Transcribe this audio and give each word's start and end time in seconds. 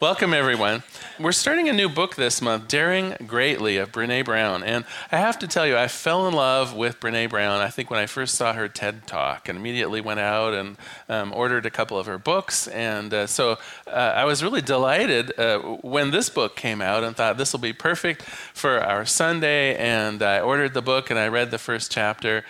Welcome, 0.00 0.32
everyone. 0.32 0.84
We're 1.18 1.32
starting 1.32 1.68
a 1.68 1.72
new 1.72 1.88
book 1.88 2.14
this 2.14 2.40
month, 2.40 2.68
Daring 2.68 3.16
Greatly, 3.26 3.78
of 3.78 3.90
Brene 3.90 4.24
Brown. 4.24 4.62
And 4.62 4.84
I 5.10 5.16
have 5.16 5.40
to 5.40 5.48
tell 5.48 5.66
you, 5.66 5.76
I 5.76 5.88
fell 5.88 6.28
in 6.28 6.34
love 6.34 6.72
with 6.72 7.00
Brene 7.00 7.28
Brown, 7.28 7.60
I 7.60 7.68
think, 7.68 7.90
when 7.90 7.98
I 7.98 8.06
first 8.06 8.36
saw 8.36 8.52
her 8.52 8.68
TED 8.68 9.08
Talk, 9.08 9.48
and 9.48 9.58
immediately 9.58 10.00
went 10.00 10.20
out 10.20 10.54
and 10.54 10.76
um, 11.08 11.32
ordered 11.34 11.66
a 11.66 11.70
couple 11.70 11.98
of 11.98 12.06
her 12.06 12.16
books. 12.16 12.68
And 12.68 13.12
uh, 13.12 13.26
so 13.26 13.58
uh, 13.88 13.90
I 13.90 14.24
was 14.24 14.40
really 14.40 14.62
delighted 14.62 15.36
uh, 15.36 15.58
when 15.82 16.12
this 16.12 16.30
book 16.30 16.54
came 16.54 16.80
out 16.80 17.02
and 17.02 17.16
thought 17.16 17.36
this 17.36 17.52
will 17.52 17.58
be 17.58 17.72
perfect 17.72 18.22
for 18.22 18.78
our 18.78 19.04
Sunday. 19.04 19.74
And 19.74 20.22
I 20.22 20.38
ordered 20.38 20.74
the 20.74 20.82
book 20.82 21.10
and 21.10 21.18
I 21.18 21.26
read 21.26 21.50
the 21.50 21.58
first 21.58 21.90
chapter. 21.90 22.44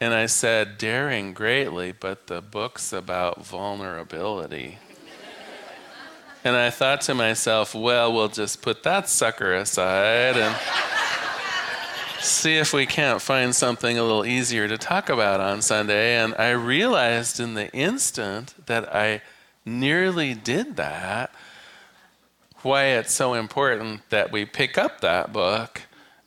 And 0.00 0.14
I 0.14 0.26
said, 0.26 0.78
Daring 0.78 1.34
Greatly, 1.34 1.90
but 1.90 2.28
the 2.28 2.40
book's 2.40 2.92
about 2.92 3.44
vulnerability. 3.44 4.78
And 6.44 6.56
I 6.56 6.70
thought 6.70 7.02
to 7.02 7.14
myself, 7.14 7.74
well, 7.74 8.12
we'll 8.12 8.28
just 8.28 8.62
put 8.62 8.82
that 8.82 9.08
sucker 9.08 9.54
aside 9.54 10.36
and 10.36 10.56
see 12.20 12.56
if 12.56 12.72
we 12.72 12.84
can't 12.84 13.22
find 13.22 13.54
something 13.54 13.96
a 13.96 14.02
little 14.02 14.26
easier 14.26 14.66
to 14.66 14.76
talk 14.76 15.08
about 15.08 15.40
on 15.40 15.62
Sunday. 15.62 16.16
And 16.16 16.34
I 16.34 16.50
realized 16.50 17.38
in 17.38 17.54
the 17.54 17.72
instant 17.72 18.54
that 18.66 18.92
I 18.94 19.22
nearly 19.64 20.34
did 20.34 20.76
that, 20.76 21.32
why 22.62 22.86
it's 22.86 23.12
so 23.12 23.34
important 23.34 24.08
that 24.10 24.32
we 24.32 24.44
pick 24.44 24.76
up 24.76 25.00
that 25.00 25.32
book 25.32 25.82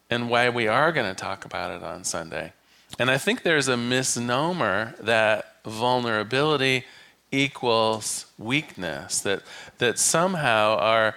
and 0.09 0.29
why 0.29 0.49
we 0.49 0.67
are 0.67 0.91
going 0.91 1.13
to 1.13 1.15
talk 1.15 1.43
about 1.43 1.71
it 1.71 1.83
on 1.83 2.03
Sunday. 2.05 2.53
And 2.99 3.11
I 3.11 3.17
think 3.17 3.43
there's 3.43 3.67
a 3.67 3.75
misnomer 3.75 4.95
that 4.99 5.55
vulnerability 5.65 6.85
equals 7.31 8.25
weakness, 8.37 9.19
that, 9.21 9.41
that 9.77 9.99
somehow 9.99 10.77
our 10.77 11.15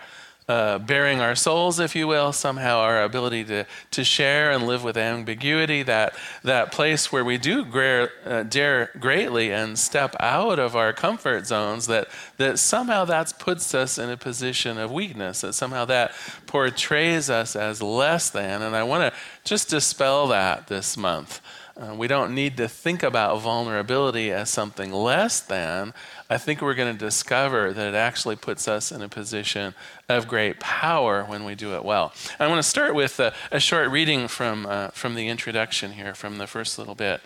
uh, 0.48 0.78
bearing 0.78 1.20
our 1.20 1.34
souls, 1.34 1.78
if 1.78 1.94
you 1.94 2.06
will, 2.06 2.32
somehow 2.32 2.78
our 2.78 3.02
ability 3.02 3.44
to, 3.44 3.66
to 3.90 4.02
share 4.02 4.50
and 4.50 4.66
live 4.66 4.82
with 4.82 4.96
ambiguity, 4.96 5.82
that, 5.82 6.14
that 6.42 6.72
place 6.72 7.12
where 7.12 7.24
we 7.24 7.36
do 7.36 7.66
gra- 7.66 8.08
uh, 8.24 8.42
dare 8.44 8.90
greatly 8.98 9.52
and 9.52 9.78
step 9.78 10.16
out 10.20 10.58
of 10.58 10.74
our 10.74 10.94
comfort 10.94 11.46
zones, 11.46 11.86
that, 11.86 12.08
that 12.38 12.58
somehow 12.58 13.04
that 13.04 13.30
puts 13.38 13.74
us 13.74 13.98
in 13.98 14.08
a 14.08 14.16
position 14.16 14.78
of 14.78 14.90
weakness, 14.90 15.42
that 15.42 15.52
somehow 15.52 15.84
that 15.84 16.12
portrays 16.46 17.28
us 17.28 17.54
as 17.54 17.82
less 17.82 18.30
than. 18.30 18.62
And 18.62 18.74
I 18.74 18.84
want 18.84 19.12
to 19.12 19.20
just 19.44 19.68
dispel 19.68 20.28
that 20.28 20.68
this 20.68 20.96
month. 20.96 21.42
Uh, 21.78 21.94
we 21.94 22.08
don't 22.08 22.34
need 22.34 22.56
to 22.56 22.66
think 22.66 23.04
about 23.04 23.40
vulnerability 23.40 24.32
as 24.32 24.50
something 24.50 24.92
less 24.92 25.38
than. 25.38 25.94
I 26.28 26.36
think 26.36 26.60
we're 26.60 26.74
going 26.74 26.92
to 26.92 26.98
discover 26.98 27.72
that 27.72 27.88
it 27.88 27.94
actually 27.94 28.34
puts 28.34 28.66
us 28.66 28.90
in 28.90 29.00
a 29.00 29.08
position 29.08 29.74
of 30.08 30.26
great 30.26 30.58
power 30.58 31.22
when 31.22 31.44
we 31.44 31.54
do 31.54 31.76
it 31.76 31.84
well. 31.84 32.12
I 32.40 32.48
want 32.48 32.58
to 32.58 32.68
start 32.68 32.96
with 32.96 33.20
a, 33.20 33.32
a 33.52 33.60
short 33.60 33.90
reading 33.90 34.26
from, 34.26 34.66
uh, 34.66 34.88
from 34.88 35.14
the 35.14 35.28
introduction 35.28 35.92
here, 35.92 36.14
from 36.14 36.38
the 36.38 36.48
first 36.48 36.80
little 36.80 36.96
bit. 36.96 37.20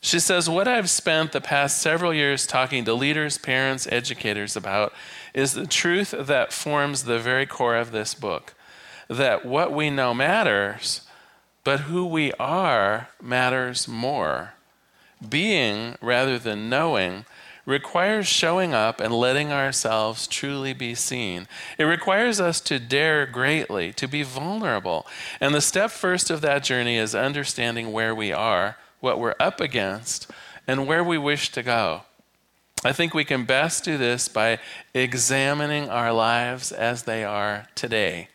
She 0.00 0.18
says, 0.18 0.50
What 0.50 0.66
I've 0.66 0.90
spent 0.90 1.30
the 1.30 1.40
past 1.40 1.80
several 1.80 2.12
years 2.12 2.44
talking 2.44 2.84
to 2.86 2.94
leaders, 2.94 3.38
parents, 3.38 3.86
educators 3.90 4.56
about 4.56 4.92
is 5.32 5.52
the 5.52 5.66
truth 5.66 6.12
that 6.18 6.52
forms 6.52 7.04
the 7.04 7.20
very 7.20 7.46
core 7.46 7.76
of 7.76 7.92
this 7.92 8.14
book 8.14 8.54
that 9.08 9.44
what 9.46 9.72
we 9.72 9.90
know 9.90 10.12
matters 10.12 11.07
but 11.68 11.80
who 11.80 12.06
we 12.06 12.32
are 12.40 13.10
matters 13.20 13.86
more. 13.86 14.54
Being, 15.28 15.96
rather 16.00 16.38
than 16.38 16.70
knowing, 16.70 17.26
requires 17.66 18.26
showing 18.26 18.72
up 18.72 19.00
and 19.00 19.12
letting 19.12 19.52
ourselves 19.52 20.26
truly 20.26 20.72
be 20.72 20.94
seen. 20.94 21.46
It 21.76 21.84
requires 21.84 22.40
us 22.40 22.62
to 22.62 22.78
dare 22.78 23.26
greatly, 23.26 23.92
to 23.92 24.08
be 24.08 24.22
vulnerable. 24.22 25.06
And 25.42 25.54
the 25.54 25.60
step 25.60 25.90
first 25.90 26.30
of 26.30 26.40
that 26.40 26.64
journey 26.64 26.96
is 26.96 27.14
understanding 27.14 27.92
where 27.92 28.14
we 28.14 28.32
are, 28.32 28.78
what 29.00 29.20
we're 29.20 29.34
up 29.38 29.60
against, 29.60 30.30
and 30.66 30.86
where 30.86 31.04
we 31.04 31.18
wish 31.18 31.52
to 31.52 31.62
go. 31.62 32.04
I 32.82 32.92
think 32.92 33.12
we 33.12 33.26
can 33.26 33.44
best 33.44 33.84
do 33.84 33.98
this 33.98 34.26
by 34.26 34.58
examining 34.94 35.90
our 35.90 36.14
lives 36.14 36.72
as 36.72 37.02
they 37.02 37.24
are 37.24 37.66
today. 37.74 38.28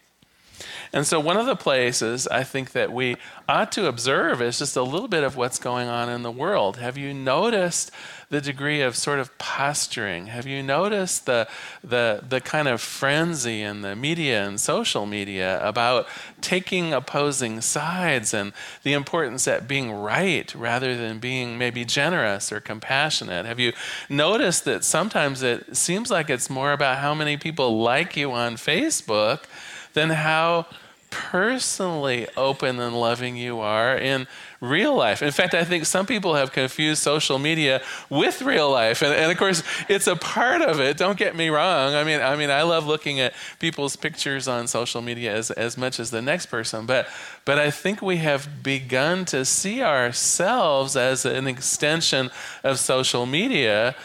And 0.95 1.07
so, 1.07 1.19
one 1.19 1.37
of 1.37 1.47
the 1.47 1.55
places 1.55 2.27
I 2.27 2.43
think 2.43 2.73
that 2.73 2.93
we 2.93 3.17
ought 3.49 3.71
to 3.71 3.87
observe 3.87 4.43
is 4.43 4.59
just 4.59 4.75
a 4.77 4.83
little 4.83 5.07
bit 5.07 5.23
of 5.23 5.35
what's 5.35 5.57
going 5.57 5.87
on 5.87 6.07
in 6.07 6.21
the 6.21 6.31
world. 6.31 6.77
Have 6.77 6.99
you 6.99 7.15
noticed 7.15 7.89
the 8.29 8.39
degree 8.39 8.79
of 8.81 8.95
sort 8.95 9.17
of 9.17 9.35
posturing? 9.39 10.27
Have 10.27 10.45
you 10.45 10.61
noticed 10.61 11.25
the, 11.25 11.47
the, 11.83 12.23
the 12.29 12.39
kind 12.39 12.67
of 12.67 12.79
frenzy 12.79 13.63
in 13.63 13.81
the 13.81 13.95
media 13.95 14.45
and 14.47 14.59
social 14.59 15.07
media 15.07 15.59
about 15.67 16.07
taking 16.41 16.93
opposing 16.93 17.61
sides 17.61 18.31
and 18.31 18.53
the 18.83 18.93
importance 18.93 19.47
at 19.47 19.67
being 19.67 19.91
right 19.91 20.53
rather 20.53 20.95
than 20.95 21.17
being 21.17 21.57
maybe 21.57 21.85
generous 21.85 22.51
or 22.51 22.59
compassionate? 22.59 23.47
Have 23.47 23.59
you 23.59 23.73
noticed 24.09 24.63
that 24.65 24.83
sometimes 24.83 25.41
it 25.41 25.75
seems 25.75 26.11
like 26.11 26.29
it's 26.29 26.51
more 26.51 26.71
about 26.71 26.99
how 26.99 27.15
many 27.15 27.35
people 27.35 27.81
like 27.81 28.15
you 28.15 28.31
on 28.31 28.57
Facebook 28.57 29.45
than 29.93 30.11
how 30.11 30.67
personally 31.13 32.27
open 32.35 32.79
and 32.79 32.99
loving 32.99 33.37
you 33.37 33.59
are 33.59 33.95
in 33.95 34.27
real 34.59 34.95
life. 34.95 35.21
In 35.21 35.31
fact, 35.31 35.53
I 35.53 35.63
think 35.63 35.85
some 35.85 36.05
people 36.05 36.33
have 36.33 36.51
confused 36.51 37.03
social 37.03 37.37
media 37.37 37.83
with 38.09 38.41
real 38.41 38.71
life. 38.71 39.03
And, 39.03 39.13
and, 39.13 39.31
of 39.31 39.37
course, 39.37 39.61
it's 39.87 40.07
a 40.07 40.15
part 40.15 40.61
of 40.61 40.79
it. 40.79 40.97
Don't 40.97 41.17
get 41.17 41.35
me 41.35 41.49
wrong. 41.49 41.93
I 41.93 42.03
mean, 42.03 42.19
I 42.19 42.35
mean, 42.35 42.49
I 42.49 42.63
love 42.63 42.87
looking 42.87 43.19
at 43.19 43.33
people's 43.59 43.95
pictures 43.95 44.47
on 44.47 44.67
social 44.67 45.01
media 45.01 45.35
as, 45.35 45.51
as 45.51 45.77
much 45.77 45.99
as 45.99 46.09
the 46.09 46.21
next 46.21 46.47
person. 46.47 46.85
But, 46.87 47.07
but 47.45 47.59
I 47.59 47.69
think 47.69 48.01
we 48.01 48.17
have 48.17 48.63
begun 48.63 49.25
to 49.25 49.45
see 49.45 49.83
ourselves 49.83 50.95
as 50.95 51.25
an 51.25 51.47
extension 51.47 52.31
of 52.63 52.79
social 52.79 53.25
media 53.25 53.95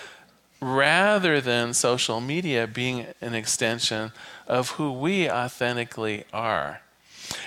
rather 0.61 1.41
than 1.41 1.73
social 1.73 2.21
media 2.21 2.67
being 2.67 3.07
an 3.21 3.35
extension 3.35 4.13
of 4.47 4.71
who 4.73 4.93
we 4.93 5.31
authentically 5.31 6.25
are. 6.33 6.81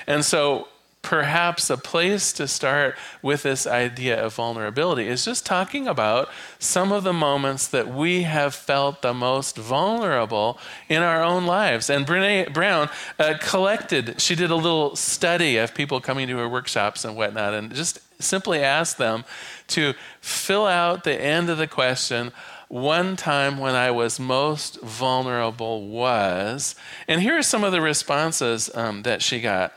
And 0.08 0.24
so, 0.26 0.68
perhaps 1.02 1.70
a 1.70 1.78
place 1.78 2.32
to 2.34 2.48
start 2.48 2.96
with 3.22 3.44
this 3.44 3.66
idea 3.66 4.24
of 4.24 4.36
vulnerability 4.36 5.08
is 5.08 5.26
just 5.26 5.46
talking 5.46 5.88
about 5.88 6.30
some 6.60 6.92
of 6.92 7.04
the 7.04 7.14
moments 7.14 7.68
that 7.68 7.88
we 7.88 8.22
have 8.24 8.54
felt 8.54 9.02
the 9.02 9.14
most 9.14 9.58
vulnerable 9.58 10.60
in 10.90 11.02
our 11.02 11.24
own 11.24 11.46
lives. 11.46 11.90
And 11.90 12.06
Brene 12.06 12.54
Brown 12.54 12.90
uh, 13.18 13.34
collected, 13.42 14.22
she 14.22 14.36
did 14.36 14.52
a 14.52 14.56
little 14.56 14.96
study 14.96 15.58
of 15.58 15.74
people 15.74 16.00
coming 16.00 16.28
to 16.28 16.38
her 16.38 16.48
workshops 16.48 17.04
and 17.04 17.16
whatnot, 17.16 17.54
and 17.54 17.74
just 17.74 18.00
simply 18.22 18.60
asked 18.60 18.98
them 18.98 19.26
to 19.68 19.94
fill 20.20 20.68
out 20.68 21.04
the 21.04 21.20
end 21.20 21.50
of 21.50 21.58
the 21.58 21.68
question 21.68 22.32
one 22.72 23.18
time 23.18 23.58
when 23.58 23.76
I 23.76 23.92
was 23.92 24.18
most 24.18 24.80
vulnerable 24.80 25.90
was, 25.90 26.74
and 27.06 27.22
here 27.22 27.38
are 27.38 27.44
some 27.44 27.66
of 27.66 27.74
the 27.74 27.82
responses 27.82 28.70
um, 28.74 29.02
that 29.02 29.22
she 29.22 29.42
got. 29.42 29.74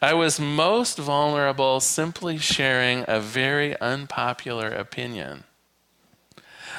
I 0.00 0.14
was 0.14 0.40
most 0.40 0.96
vulnerable 0.96 1.80
simply 1.80 2.38
sharing 2.38 3.04
a 3.06 3.20
very 3.20 3.78
unpopular 3.78 4.68
opinion. 4.68 5.44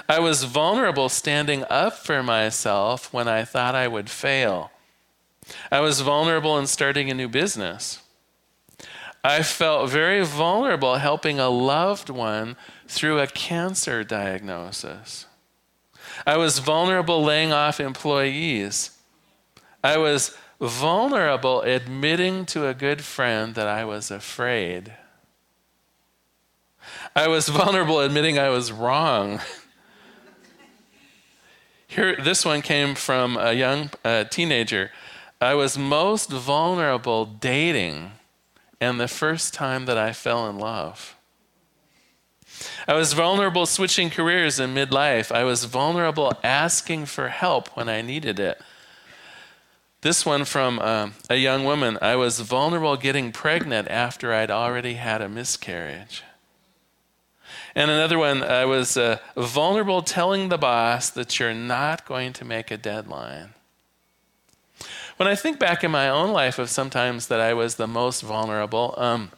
I 0.09 0.17
was 0.17 0.45
vulnerable 0.45 1.09
standing 1.09 1.63
up 1.69 1.93
for 1.93 2.23
myself 2.23 3.13
when 3.13 3.27
I 3.27 3.43
thought 3.43 3.75
I 3.75 3.87
would 3.87 4.09
fail. 4.09 4.71
I 5.71 5.79
was 5.79 6.01
vulnerable 6.01 6.57
in 6.57 6.65
starting 6.65 7.11
a 7.11 7.13
new 7.13 7.29
business. 7.29 8.01
I 9.23 9.43
felt 9.43 9.91
very 9.91 10.25
vulnerable 10.25 10.95
helping 10.95 11.39
a 11.39 11.49
loved 11.49 12.09
one 12.09 12.55
through 12.87 13.19
a 13.19 13.27
cancer 13.27 14.03
diagnosis. 14.03 15.27
I 16.25 16.37
was 16.37 16.59
vulnerable 16.59 17.23
laying 17.23 17.51
off 17.51 17.79
employees. 17.79 18.91
I 19.83 19.97
was 19.97 20.35
vulnerable 20.59 21.61
admitting 21.61 22.45
to 22.47 22.67
a 22.67 22.73
good 22.73 23.03
friend 23.03 23.55
that 23.55 23.67
I 23.67 23.83
was 23.83 24.11
afraid. 24.11 24.93
I 27.15 27.27
was 27.27 27.49
vulnerable 27.49 27.99
admitting 27.99 28.37
I 28.37 28.49
was 28.49 28.71
wrong. 28.71 29.41
Here, 31.87 32.15
this 32.15 32.45
one 32.45 32.61
came 32.61 32.95
from 32.95 33.35
a 33.35 33.53
young 33.53 33.89
uh, 34.05 34.23
teenager. 34.25 34.91
I 35.41 35.55
was 35.55 35.77
most 35.77 36.29
vulnerable 36.29 37.25
dating 37.25 38.11
and 38.79 38.99
the 38.99 39.07
first 39.07 39.53
time 39.53 39.85
that 39.85 39.97
I 39.97 40.13
fell 40.13 40.49
in 40.49 40.57
love. 40.57 41.15
I 42.87 42.93
was 42.93 43.13
vulnerable 43.13 43.65
switching 43.65 44.09
careers 44.09 44.59
in 44.59 44.73
midlife. 44.73 45.31
I 45.31 45.43
was 45.43 45.65
vulnerable 45.65 46.33
asking 46.43 47.05
for 47.05 47.29
help 47.29 47.75
when 47.75 47.89
I 47.89 48.01
needed 48.01 48.39
it. 48.39 48.61
This 50.01 50.25
one 50.25 50.45
from 50.45 50.79
uh, 50.79 51.09
a 51.29 51.35
young 51.35 51.63
woman 51.63 51.97
I 52.01 52.15
was 52.15 52.39
vulnerable 52.39 52.97
getting 52.97 53.31
pregnant 53.31 53.87
after 53.87 54.33
I'd 54.33 54.49
already 54.49 54.95
had 54.95 55.21
a 55.21 55.29
miscarriage. 55.29 56.23
And 57.75 57.89
another 57.89 58.17
one, 58.17 58.43
I 58.43 58.65
was 58.65 58.97
uh, 58.97 59.19
vulnerable 59.37 60.01
telling 60.01 60.49
the 60.49 60.57
boss 60.57 61.09
that 61.11 61.39
you're 61.39 61.53
not 61.53 62.05
going 62.05 62.33
to 62.33 62.45
make 62.45 62.71
a 62.71 62.77
deadline. 62.77 63.53
When 65.17 65.27
I 65.27 65.35
think 65.35 65.59
back 65.59 65.83
in 65.83 65.91
my 65.91 66.09
own 66.09 66.31
life 66.31 66.57
of 66.57 66.69
sometimes 66.69 67.27
that 67.27 67.39
I 67.39 67.53
was 67.53 67.75
the 67.75 67.87
most 67.87 68.21
vulnerable, 68.21 68.95
um, 68.97 69.31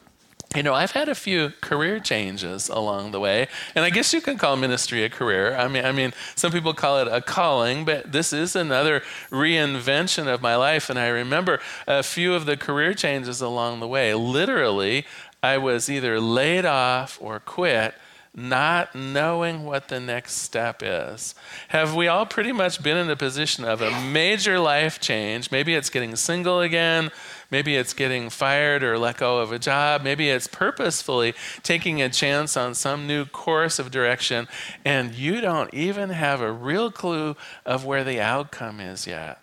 you 0.54 0.62
know, 0.62 0.74
I've 0.74 0.92
had 0.92 1.08
a 1.08 1.14
few 1.14 1.52
career 1.60 1.98
changes 1.98 2.68
along 2.68 3.10
the 3.10 3.20
way, 3.20 3.48
and 3.74 3.84
I 3.84 3.90
guess 3.90 4.12
you 4.12 4.20
can 4.20 4.38
call 4.38 4.56
ministry 4.56 5.04
a 5.04 5.08
career. 5.08 5.56
I 5.56 5.68
mean, 5.68 5.84
I 5.84 5.92
mean, 5.92 6.12
some 6.36 6.52
people 6.52 6.74
call 6.74 7.00
it 7.00 7.08
a 7.08 7.20
calling, 7.20 7.84
but 7.84 8.12
this 8.12 8.32
is 8.32 8.54
another 8.54 9.02
reinvention 9.30 10.26
of 10.26 10.42
my 10.42 10.56
life. 10.56 10.90
And 10.90 10.98
I 10.98 11.08
remember 11.08 11.60
a 11.86 12.02
few 12.02 12.34
of 12.34 12.46
the 12.46 12.56
career 12.56 12.94
changes 12.94 13.40
along 13.40 13.80
the 13.80 13.88
way. 13.88 14.14
Literally, 14.14 15.06
I 15.42 15.58
was 15.58 15.90
either 15.90 16.20
laid 16.20 16.64
off 16.64 17.18
or 17.20 17.40
quit 17.40 17.94
not 18.34 18.94
knowing 18.94 19.64
what 19.64 19.88
the 19.88 20.00
next 20.00 20.34
step 20.34 20.82
is. 20.82 21.34
Have 21.68 21.94
we 21.94 22.08
all 22.08 22.26
pretty 22.26 22.50
much 22.50 22.82
been 22.82 22.96
in 22.96 23.06
the 23.06 23.16
position 23.16 23.64
of 23.64 23.80
a 23.80 24.00
major 24.02 24.58
life 24.58 24.98
change? 25.00 25.52
Maybe 25.52 25.74
it's 25.74 25.90
getting 25.90 26.16
single 26.16 26.60
again. 26.60 27.12
Maybe 27.50 27.76
it's 27.76 27.92
getting 27.92 28.30
fired 28.30 28.82
or 28.82 28.98
let 28.98 29.18
go 29.18 29.38
of 29.38 29.52
a 29.52 29.58
job. 29.58 30.02
Maybe 30.02 30.28
it's 30.30 30.48
purposefully 30.48 31.34
taking 31.62 32.02
a 32.02 32.08
chance 32.08 32.56
on 32.56 32.74
some 32.74 33.06
new 33.06 33.24
course 33.24 33.78
of 33.78 33.92
direction, 33.92 34.48
and 34.84 35.14
you 35.14 35.40
don't 35.40 35.72
even 35.72 36.10
have 36.10 36.40
a 36.40 36.50
real 36.50 36.90
clue 36.90 37.36
of 37.64 37.84
where 37.84 38.02
the 38.02 38.20
outcome 38.20 38.80
is 38.80 39.06
yet. 39.06 39.38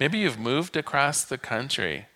Maybe 0.00 0.18
you've 0.18 0.38
moved 0.38 0.76
across 0.76 1.22
the 1.22 1.38
country 1.38 2.06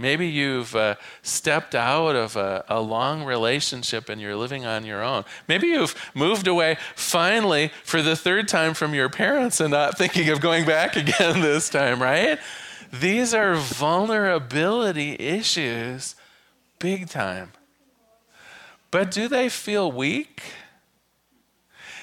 Maybe 0.00 0.28
you've 0.28 0.76
uh, 0.76 0.94
stepped 1.22 1.74
out 1.74 2.14
of 2.14 2.36
a, 2.36 2.64
a, 2.68 2.80
long 2.80 3.24
relationship 3.24 4.08
and 4.08 4.20
you're 4.20 4.36
living 4.36 4.64
on 4.64 4.86
your 4.86 5.02
own. 5.02 5.24
Maybe 5.48 5.66
you've 5.66 5.92
moved 6.14 6.46
away 6.46 6.76
finally 6.94 7.72
for 7.82 8.00
the 8.00 8.14
third 8.14 8.46
time 8.46 8.74
from 8.74 8.94
your 8.94 9.08
parents 9.08 9.58
and 9.58 9.72
not 9.72 9.98
thinking 9.98 10.28
of 10.28 10.40
going 10.40 10.64
back 10.64 10.94
again 10.96 11.40
this 11.40 11.68
time, 11.68 12.00
right? 12.00 12.38
These 12.92 13.34
are 13.34 13.56
vulnerability 13.56 15.16
issues, 15.18 16.14
big 16.78 17.08
time. 17.08 17.50
But 18.92 19.10
do 19.10 19.26
they 19.26 19.48
feel 19.48 19.90
weak? 19.90 20.42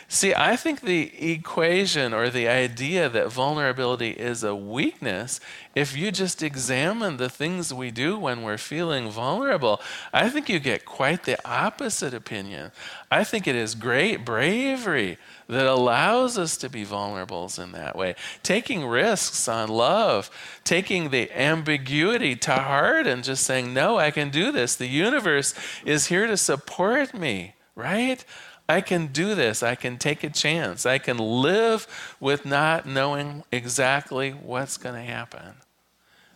See, 0.07 0.35
I 0.35 0.55
think 0.55 0.81
the 0.81 1.31
equation 1.31 2.13
or 2.13 2.29
the 2.29 2.47
idea 2.47 3.09
that 3.09 3.31
vulnerability 3.31 4.11
is 4.11 4.43
a 4.43 4.55
weakness, 4.55 5.39
if 5.73 5.97
you 5.97 6.11
just 6.11 6.43
examine 6.43 7.17
the 7.17 7.29
things 7.29 7.73
we 7.73 7.89
do 7.89 8.17
when 8.17 8.43
we're 8.43 8.59
feeling 8.59 9.09
vulnerable, 9.09 9.81
I 10.13 10.29
think 10.29 10.47
you 10.47 10.59
get 10.59 10.85
quite 10.85 11.23
the 11.23 11.39
opposite 11.43 12.13
opinion. 12.13 12.71
I 13.09 13.23
think 13.23 13.47
it 13.47 13.55
is 13.55 13.73
great 13.73 14.23
bravery 14.23 15.17
that 15.47 15.65
allows 15.65 16.37
us 16.37 16.55
to 16.57 16.69
be 16.69 16.85
vulnerables 16.85 17.61
in 17.61 17.71
that 17.71 17.95
way. 17.95 18.15
Taking 18.43 18.85
risks 18.85 19.47
on 19.47 19.69
love, 19.69 20.29
taking 20.63 21.09
the 21.09 21.31
ambiguity 21.31 22.35
to 22.35 22.53
heart 22.53 23.07
and 23.07 23.23
just 23.23 23.43
saying, 23.43 23.73
No, 23.73 23.97
I 23.97 24.11
can 24.11 24.29
do 24.29 24.51
this. 24.51 24.75
The 24.75 24.87
universe 24.87 25.55
is 25.83 26.07
here 26.07 26.27
to 26.27 26.37
support 26.37 27.15
me, 27.15 27.55
right? 27.75 28.23
I 28.67 28.81
can 28.81 29.07
do 29.07 29.35
this. 29.35 29.61
I 29.61 29.75
can 29.75 29.97
take 29.97 30.23
a 30.23 30.29
chance. 30.29 30.85
I 30.85 30.97
can 30.97 31.17
live 31.17 31.87
with 32.19 32.45
not 32.45 32.85
knowing 32.85 33.43
exactly 33.51 34.31
what's 34.31 34.77
going 34.77 34.95
to 34.95 35.01
happen. 35.01 35.55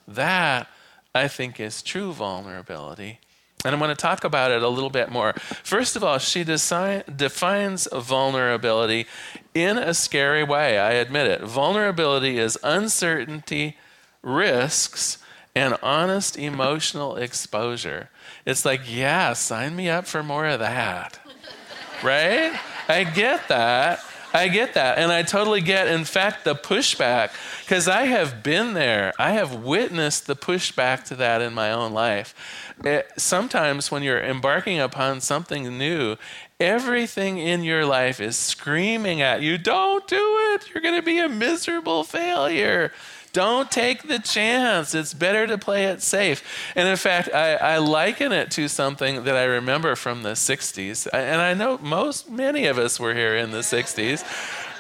That, 0.08 0.68
I 1.16 1.28
think, 1.28 1.60
is 1.60 1.82
true 1.82 2.14
vulnerability. 2.14 3.20
And 3.66 3.74
I'm 3.74 3.80
going 3.80 3.90
to 3.90 3.96
talk 3.96 4.24
about 4.24 4.52
it 4.52 4.64
a 4.64 4.70
little 4.70 4.90
bit 4.90 5.12
more. 5.12 5.34
First 5.64 5.96
of 5.96 6.04
all, 6.04 6.18
she 6.18 6.44
defines 6.44 7.88
vulnerability 7.92 9.06
in 9.54 9.78
a 9.78 9.94
scary 9.94 10.44
way. 10.44 10.80
I 10.80 10.92
admit 10.92 11.28
it. 11.28 11.42
Vulnerability 11.42 12.38
is 12.38 12.58
uncertainty, 12.64 13.76
risks, 14.22 15.18
and 15.56 15.76
honest 15.84 16.38
emotional 16.38 17.18
exposure. 17.18 18.10
It's 18.46 18.64
like, 18.64 18.82
yeah, 18.86 19.34
sign 19.34 19.76
me 19.76 19.90
up 19.90 20.06
for 20.06 20.24
more 20.24 20.46
of 20.46 20.60
that 20.60 21.20
right? 22.04 22.58
I 22.88 23.04
get 23.04 23.48
that. 23.50 24.04
I 24.34 24.48
get 24.48 24.76
that. 24.76 25.00
And 25.00 25.12
I 25.12 25.24
totally 25.24 25.62
get, 25.62 25.88
in 25.88 26.06
fact, 26.06 26.44
the 26.44 26.56
pushback, 26.56 27.32
because 27.62 27.88
I 27.88 28.04
have 28.04 28.44
been 28.44 28.74
there. 28.74 29.12
I 29.18 29.32
have 29.32 29.56
witnessed 29.56 30.28
the 30.28 30.36
pushback 30.36 31.04
to 31.06 31.16
that 31.16 31.42
in 31.42 31.54
my 31.54 31.72
own 31.72 31.94
life. 31.94 32.36
It, 32.84 33.12
sometimes 33.18 33.92
when 33.92 34.04
you're 34.04 34.22
embarking 34.22 34.80
upon 34.80 35.22
something 35.22 35.78
new, 35.78 36.16
everything 36.60 37.40
in 37.40 37.64
your 37.64 37.86
life 37.86 38.20
is 38.20 38.36
screaming 38.36 39.22
at 39.22 39.42
you 39.42 39.58
don't 39.58 40.08
do 40.08 40.38
it. 40.54 40.70
You're 40.74 40.84
going 40.84 40.96
to 40.96 41.02
be 41.02 41.20
a 41.20 41.30
miserable 41.30 42.04
failure. 42.04 42.92
Don't 43.32 43.70
take 43.72 44.08
the 44.08 44.20
chance. 44.20 44.96
It's 44.96 45.14
better 45.14 45.46
to 45.48 45.58
play 45.58 45.86
it 45.86 46.02
safe. 46.02 46.44
And 46.76 46.88
in 46.88 46.96
fact, 46.98 47.30
I, 47.34 47.56
I 47.56 47.78
liken 47.78 48.32
it 48.32 48.52
to 48.52 48.68
something 48.68 49.24
that 49.24 49.36
I 49.36 49.44
remember 49.44 49.96
from 49.96 50.24
the 50.24 50.32
60s. 50.32 51.08
And 51.14 51.42
I 51.42 51.54
know 51.54 51.78
most, 51.78 52.30
many 52.30 52.66
of 52.66 52.78
us 52.78 53.00
were 53.00 53.14
here 53.14 53.36
in 53.36 53.52
the 53.52 53.60
60s. 53.60 54.24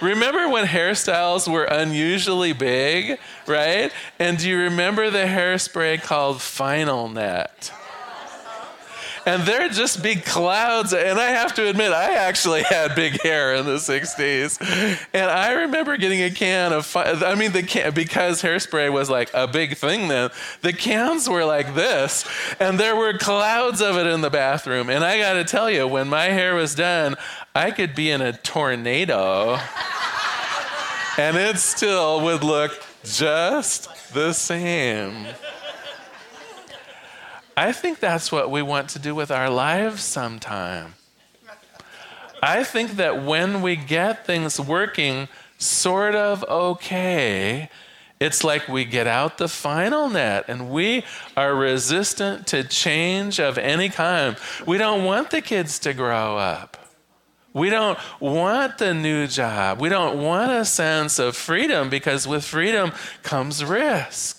Remember 0.01 0.47
when 0.49 0.65
hairstyles 0.65 1.51
were 1.51 1.65
unusually 1.65 2.53
big, 2.53 3.19
right? 3.45 3.91
And 4.17 4.37
do 4.37 4.49
you 4.49 4.57
remember 4.57 5.09
the 5.09 5.19
hairspray 5.19 6.01
called 6.01 6.41
Final 6.41 7.09
Net? 7.09 7.71
And 9.29 9.43
they're 9.43 9.69
just 9.69 10.01
big 10.01 10.25
clouds. 10.25 10.91
And 10.91 11.19
I 11.19 11.29
have 11.29 11.53
to 11.55 11.69
admit, 11.69 11.91
I 11.91 12.15
actually 12.15 12.63
had 12.69 12.95
big 12.95 13.21
hair 13.21 13.53
in 13.53 13.65
the 13.65 13.75
60s. 13.75 14.57
And 15.13 15.29
I 15.29 15.51
remember 15.51 15.97
getting 15.97 16.23
a 16.23 16.31
can 16.31 16.73
of, 16.73 16.95
I 16.95 17.35
mean, 17.35 17.51
the 17.51 17.61
can, 17.61 17.93
because 17.93 18.41
hairspray 18.41 18.91
was 18.91 19.07
like 19.07 19.29
a 19.35 19.47
big 19.47 19.77
thing 19.77 20.07
then, 20.07 20.31
the 20.61 20.73
cans 20.73 21.29
were 21.29 21.45
like 21.45 21.75
this. 21.75 22.27
And 22.59 22.79
there 22.79 22.95
were 22.95 23.19
clouds 23.19 23.81
of 23.81 23.97
it 23.97 24.07
in 24.07 24.21
the 24.21 24.31
bathroom. 24.31 24.89
And 24.89 25.03
I 25.03 25.19
got 25.19 25.33
to 25.33 25.43
tell 25.43 25.69
you, 25.69 25.87
when 25.87 26.09
my 26.09 26.25
hair 26.25 26.55
was 26.55 26.73
done, 26.73 27.15
I 27.53 27.69
could 27.69 27.93
be 27.93 28.09
in 28.09 28.21
a 28.21 28.33
tornado. 28.33 29.59
and 31.19 31.37
it 31.37 31.57
still 31.57 32.21
would 32.21 32.43
look 32.43 32.83
just 33.03 33.89
the 34.13 34.33
same. 34.33 35.27
I 37.59 37.73
think 37.73 37.99
that's 37.99 38.31
what 38.31 38.49
we 38.49 38.61
want 38.61 38.87
to 38.91 38.99
do 38.99 39.13
with 39.13 39.31
our 39.31 39.49
lives 39.49 40.01
sometime. 40.01 40.93
I 42.41 42.63
think 42.63 42.91
that 42.91 43.25
when 43.25 43.61
we 43.61 43.75
get 43.75 44.25
things 44.25 44.61
working 44.61 45.27
sort 45.57 46.15
of 46.15 46.45
okay, 46.45 47.69
it's 48.17 48.45
like 48.45 48.69
we 48.69 48.85
get 48.85 49.07
out 49.07 49.39
the 49.39 49.49
final 49.49 50.09
net 50.09 50.45
and 50.47 50.69
we 50.69 51.03
are 51.35 51.53
resistant 51.53 52.47
to 52.47 52.63
change 52.63 53.41
of 53.41 53.57
any 53.57 53.89
kind. 53.89 54.37
We 54.65 54.77
don't 54.77 55.03
want 55.03 55.29
the 55.29 55.41
kids 55.41 55.79
to 55.79 55.93
grow 55.93 56.37
up. 56.37 56.77
We 57.51 57.69
don't 57.69 57.99
want 58.21 58.77
the 58.77 58.93
new 58.93 59.27
job. 59.27 59.81
We 59.81 59.89
don't 59.89 60.23
want 60.23 60.49
a 60.49 60.63
sense 60.63 61.19
of 61.19 61.35
freedom 61.35 61.89
because 61.89 62.25
with 62.25 62.45
freedom 62.45 62.93
comes 63.21 63.65
risk. 63.65 64.38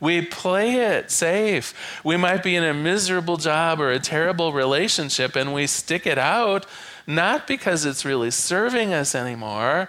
We 0.00 0.22
play 0.22 0.76
it 0.76 1.10
safe. 1.10 2.00
We 2.04 2.16
might 2.16 2.42
be 2.42 2.56
in 2.56 2.64
a 2.64 2.74
miserable 2.74 3.36
job 3.36 3.80
or 3.80 3.90
a 3.90 3.98
terrible 3.98 4.52
relationship 4.52 5.36
and 5.36 5.54
we 5.54 5.66
stick 5.66 6.06
it 6.06 6.18
out, 6.18 6.66
not 7.06 7.46
because 7.46 7.84
it's 7.84 8.04
really 8.04 8.30
serving 8.30 8.92
us 8.92 9.14
anymore, 9.14 9.88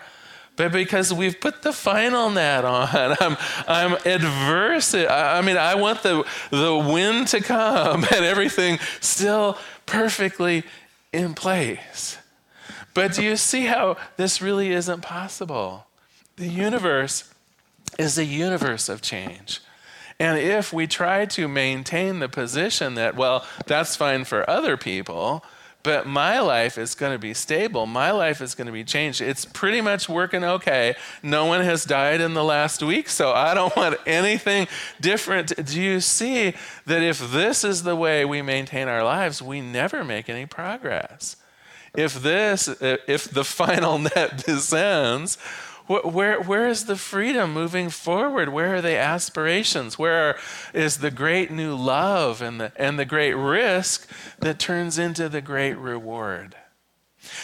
but 0.56 0.72
because 0.72 1.14
we've 1.14 1.40
put 1.40 1.62
the 1.62 1.72
final 1.72 2.30
net 2.30 2.66
on. 2.66 2.90
I'm, 3.20 3.38
I'm 3.68 3.94
adverse. 4.06 4.94
I 4.94 5.42
mean, 5.42 5.58
I 5.58 5.76
want 5.76 6.04
the, 6.04 6.26
the 6.50 6.76
wind 6.76 7.28
to 7.30 7.42
come 7.42 8.04
and 8.14 8.26
everything 8.26 8.80
still 9.00 9.58
perfectly 9.86 10.64
in 11.14 11.34
place. 11.34 12.18
But 12.94 13.14
do 13.14 13.24
you 13.24 13.38
see 13.38 13.66
how 13.66 13.98
this 14.18 14.42
really 14.42 14.72
isn't 14.72 15.02
possible? 15.02 15.86
The 16.38 16.48
universe 16.48 17.32
is 18.00 18.18
a 18.18 18.26
universe 18.26 18.90
of 18.90 19.02
change. 19.02 19.62
And 20.20 20.40
if 20.40 20.74
we 20.74 20.88
try 20.88 21.26
to 21.26 21.48
maintain 21.48 22.20
the 22.20 22.30
position 22.30 22.96
that, 22.96 23.16
well, 23.16 23.46
that's 23.68 23.96
fine 23.96 24.24
for 24.24 24.50
other 24.50 24.76
people, 24.76 25.46
but 25.84 26.08
my 26.08 26.40
life 26.40 26.78
is 26.78 26.96
going 26.96 27.14
to 27.14 27.20
be 27.20 27.34
stable. 27.34 27.86
My 27.86 28.12
life 28.12 28.42
is 28.42 28.56
going 28.56 28.66
to 28.66 28.74
be 28.74 28.84
changed. 28.84 29.22
It's 29.22 29.46
pretty 29.46 29.80
much 29.80 30.10
working 30.10 30.44
okay. 30.44 30.96
No 31.22 31.46
one 31.46 31.62
has 31.62 31.86
died 31.86 32.20
in 32.20 32.34
the 32.34 32.44
last 32.44 32.82
week, 32.82 33.10
so 33.10 33.32
I 33.32 33.54
don't 33.54 33.76
want 33.76 33.96
anything 34.08 34.68
different. 35.00 35.54
Do 35.66 35.80
you 35.80 36.02
see 36.02 36.56
that 36.88 37.04
if 37.04 37.32
this 37.32 37.64
is 37.64 37.84
the 37.84 37.96
way 37.96 38.26
we 38.26 38.42
maintain 38.42 38.88
our 38.88 39.04
lives, 39.04 39.42
we 39.42 39.62
never 39.62 40.04
make 40.04 40.30
any 40.30 40.46
progress? 40.46 41.38
if 41.98 42.22
this, 42.22 42.70
if 42.80 43.30
the 43.30 43.44
final 43.44 43.98
net 43.98 44.38
descends, 44.46 45.38
where, 45.88 46.42
where 46.42 46.68
is 46.68 46.86
the 46.86 46.98
freedom 46.98 47.54
moving 47.54 47.90
forward? 47.90 48.50
Where 48.50 48.76
are 48.76 48.82
the 48.82 48.98
aspirations? 48.98 49.98
Where 49.98 50.38
is 50.74 50.98
the 50.98 51.12
great 51.12 51.50
new 51.50 51.76
love 51.76 52.42
and 52.42 52.60
the, 52.60 52.72
and 52.76 53.00
the 53.00 53.06
great 53.06 53.34
risk 53.34 54.10
that 54.40 54.60
turns 54.60 55.00
into 55.00 55.30
the 55.30 55.42
great 55.42 55.76
reward? 55.76 56.56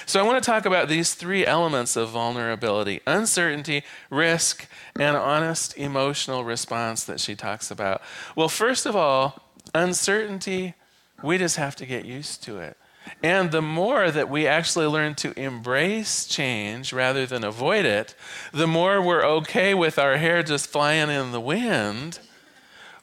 So, 0.06 0.20
I 0.20 0.24
want 0.24 0.42
to 0.42 0.46
talk 0.46 0.66
about 0.66 0.88
these 0.88 1.14
three 1.14 1.46
elements 1.46 1.96
of 1.96 2.10
vulnerability 2.10 3.02
uncertainty, 3.06 3.84
risk, 4.10 4.68
and 4.98 5.18
honest 5.18 5.78
emotional 5.78 6.44
response 6.44 7.04
that 7.06 7.20
she 7.20 7.36
talks 7.36 7.70
about. 7.72 8.02
Well, 8.36 8.50
first 8.50 8.86
of 8.86 8.96
all, 8.96 9.42
uncertainty, 9.74 10.76
we 11.22 11.38
just 11.38 11.58
have 11.58 11.76
to 11.78 11.86
get 11.86 12.06
used 12.06 12.44
to 12.44 12.60
it. 12.60 12.78
And 13.22 13.52
the 13.52 13.62
more 13.62 14.12
that 14.12 14.30
we 14.30 14.48
actually 14.48 14.88
learn 14.88 15.16
to 15.16 15.38
embrace 15.40 16.26
change 16.26 16.92
rather 16.92 17.26
than 17.26 17.44
avoid 17.44 17.86
it, 17.86 18.16
the 18.52 18.68
more 18.68 19.02
we're 19.02 19.26
okay 19.26 19.74
with 19.74 19.98
our 19.98 20.18
hair 20.18 20.44
just 20.44 20.68
flying 20.68 21.10
in 21.10 21.32
the 21.32 21.42
wind, 21.42 22.20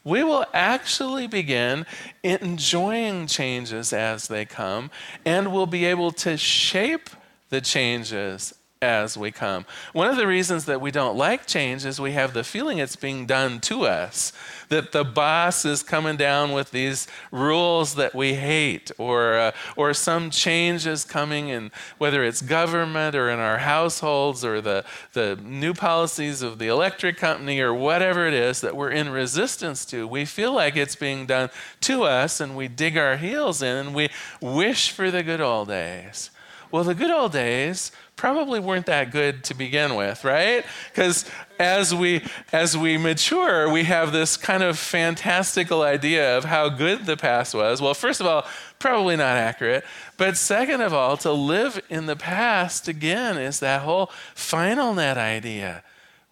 we 0.04 0.23
will 0.25 0.47
actually 0.52 1.26
begin 1.26 1.87
enjoying 2.23 3.26
changes 3.26 3.92
as 3.92 4.28
they 4.28 4.45
come 4.45 4.90
and 5.25 5.52
we'll 5.52 5.66
be 5.66 5.85
able 5.85 6.11
to 6.11 6.37
shape 6.37 7.11
the 7.50 7.61
changes 7.61 8.54
as 8.82 9.14
we 9.14 9.30
come. 9.30 9.66
One 9.92 10.08
of 10.08 10.16
the 10.16 10.26
reasons 10.26 10.64
that 10.64 10.80
we 10.80 10.90
don't 10.90 11.14
like 11.14 11.46
change 11.46 11.84
is 11.84 12.00
we 12.00 12.12
have 12.12 12.32
the 12.32 12.42
feeling 12.42 12.78
it's 12.78 12.96
being 12.96 13.26
done 13.26 13.60
to 13.60 13.84
us, 13.84 14.32
that 14.70 14.92
the 14.92 15.04
boss 15.04 15.66
is 15.66 15.82
coming 15.82 16.16
down 16.16 16.52
with 16.52 16.70
these 16.70 17.06
rules 17.30 17.96
that 17.96 18.14
we 18.14 18.37
hate, 18.37 18.90
or, 18.96 19.34
uh, 19.34 19.52
or 19.76 19.92
some 19.92 20.30
change 20.30 20.87
is 20.87 21.04
coming 21.04 21.50
in, 21.50 21.70
whether 21.99 22.25
it's 22.25 22.40
government 22.40 23.14
or 23.14 23.28
in 23.28 23.38
our 23.38 23.58
households 23.58 24.46
or 24.46 24.62
the, 24.62 24.87
the 25.12 25.38
new 25.42 25.75
policies 25.75 26.40
of 26.40 26.58
the 26.58 26.68
electric 26.68 27.18
company 27.18 27.60
or 27.60 27.75
whatever 27.75 28.26
it 28.26 28.32
is 28.32 28.62
that 28.62 28.75
we're 28.75 28.92
in 28.92 29.10
resistance 29.10 29.84
to. 29.84 30.08
We 30.08 30.25
feel 30.25 30.54
like 30.54 30.75
it's 30.75 30.96
being 30.96 31.26
done 31.26 31.50
to 31.82 32.04
us 32.04 32.40
and 32.40 32.56
we 32.56 32.66
dig 32.66 32.96
our 32.96 33.18
heels 33.18 33.60
in 33.60 33.76
and 33.76 33.94
we 33.94 34.08
wish 34.40 34.90
for 34.90 35.10
the 35.10 35.22
good 35.22 35.42
old 35.42 35.68
days. 35.68 36.30
Well, 36.70 36.84
the 36.84 36.94
good 36.94 37.10
old 37.10 37.32
days 37.32 37.90
probably 38.14 38.60
weren't 38.60 38.86
that 38.86 39.10
good 39.10 39.42
to 39.44 39.54
begin 39.54 39.96
with, 39.96 40.24
right? 40.24 40.64
Because 40.92 41.24
as 41.58 41.92
we 41.94 42.22
as 42.52 42.76
we 42.76 42.96
mature, 42.96 43.68
we 43.70 43.84
have 43.84 44.12
this 44.12 44.36
kind 44.36 44.62
of 44.62 44.78
fantastical 44.78 45.82
idea 45.82 46.36
of 46.36 46.44
how 46.44 46.68
good 46.68 47.06
the 47.06 47.16
past 47.16 47.54
was. 47.54 47.80
Well, 47.80 47.94
first 47.94 48.20
of 48.20 48.26
all, 48.26 48.46
probably 48.78 49.16
not 49.16 49.36
accurate. 49.36 49.84
But 50.16 50.36
second 50.36 50.80
of 50.80 50.94
all, 50.94 51.16
to 51.18 51.32
live 51.32 51.80
in 51.88 52.06
the 52.06 52.16
past 52.16 52.86
again 52.86 53.36
is 53.36 53.58
that 53.60 53.82
whole 53.82 54.10
final 54.34 54.94
net 54.94 55.18
idea. 55.18 55.82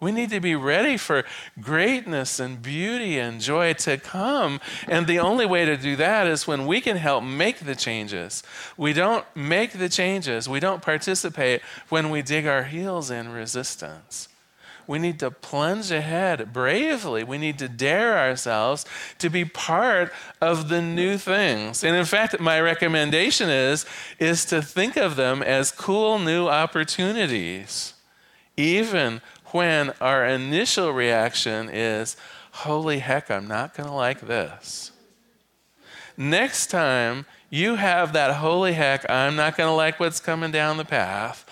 We 0.01 0.13
need 0.13 0.29
to 0.29 0.39
be 0.39 0.55
ready 0.55 0.95
for 0.95 1.25
greatness 1.59 2.39
and 2.39 2.61
beauty 2.61 3.19
and 3.19 3.41
joy 3.41 3.73
to 3.73 3.97
come. 3.97 4.61
And 4.87 5.07
the 5.07 5.19
only 5.19 5.45
way 5.45 5.65
to 5.65 5.75
do 5.75 5.97
that 5.97 6.25
is 6.25 6.47
when 6.47 6.65
we 6.67 6.79
can 6.79 6.95
help 6.95 7.23
make 7.23 7.59
the 7.59 7.75
changes. 7.75 8.41
We 8.77 8.93
don't 8.93 9.25
make 9.35 9.73
the 9.73 9.89
changes, 9.89 10.47
we 10.47 10.61
don't 10.61 10.81
participate 10.81 11.61
when 11.89 12.09
we 12.09 12.21
dig 12.21 12.47
our 12.47 12.63
heels 12.63 13.11
in 13.11 13.29
resistance. 13.29 14.29
We 14.87 14.97
need 14.97 15.19
to 15.19 15.29
plunge 15.29 15.91
ahead 15.91 16.51
bravely. 16.51 17.23
We 17.23 17.37
need 17.37 17.59
to 17.59 17.69
dare 17.69 18.17
ourselves 18.17 18.87
to 19.19 19.29
be 19.29 19.45
part 19.45 20.11
of 20.41 20.67
the 20.67 20.81
new 20.81 21.19
things. 21.19 21.83
And 21.83 21.95
in 21.95 22.05
fact, 22.05 22.39
my 22.39 22.59
recommendation 22.59 23.51
is, 23.51 23.85
is 24.17 24.45
to 24.45 24.63
think 24.63 24.97
of 24.97 25.15
them 25.15 25.43
as 25.43 25.69
cool 25.69 26.17
new 26.17 26.47
opportunities, 26.47 27.93
even 28.57 29.21
when 29.53 29.91
our 30.01 30.25
initial 30.25 30.91
reaction 30.91 31.69
is, 31.69 32.15
holy 32.51 32.99
heck, 32.99 33.29
I'm 33.29 33.47
not 33.47 33.75
going 33.75 33.87
to 33.87 33.95
like 33.95 34.21
this. 34.21 34.91
Next 36.17 36.67
time 36.67 37.25
you 37.49 37.75
have 37.75 38.13
that 38.13 38.35
holy 38.35 38.73
heck, 38.73 39.09
I'm 39.09 39.35
not 39.35 39.57
going 39.57 39.69
to 39.69 39.73
like 39.73 39.99
what's 39.99 40.19
coming 40.19 40.51
down 40.51 40.77
the 40.77 40.85
path, 40.85 41.45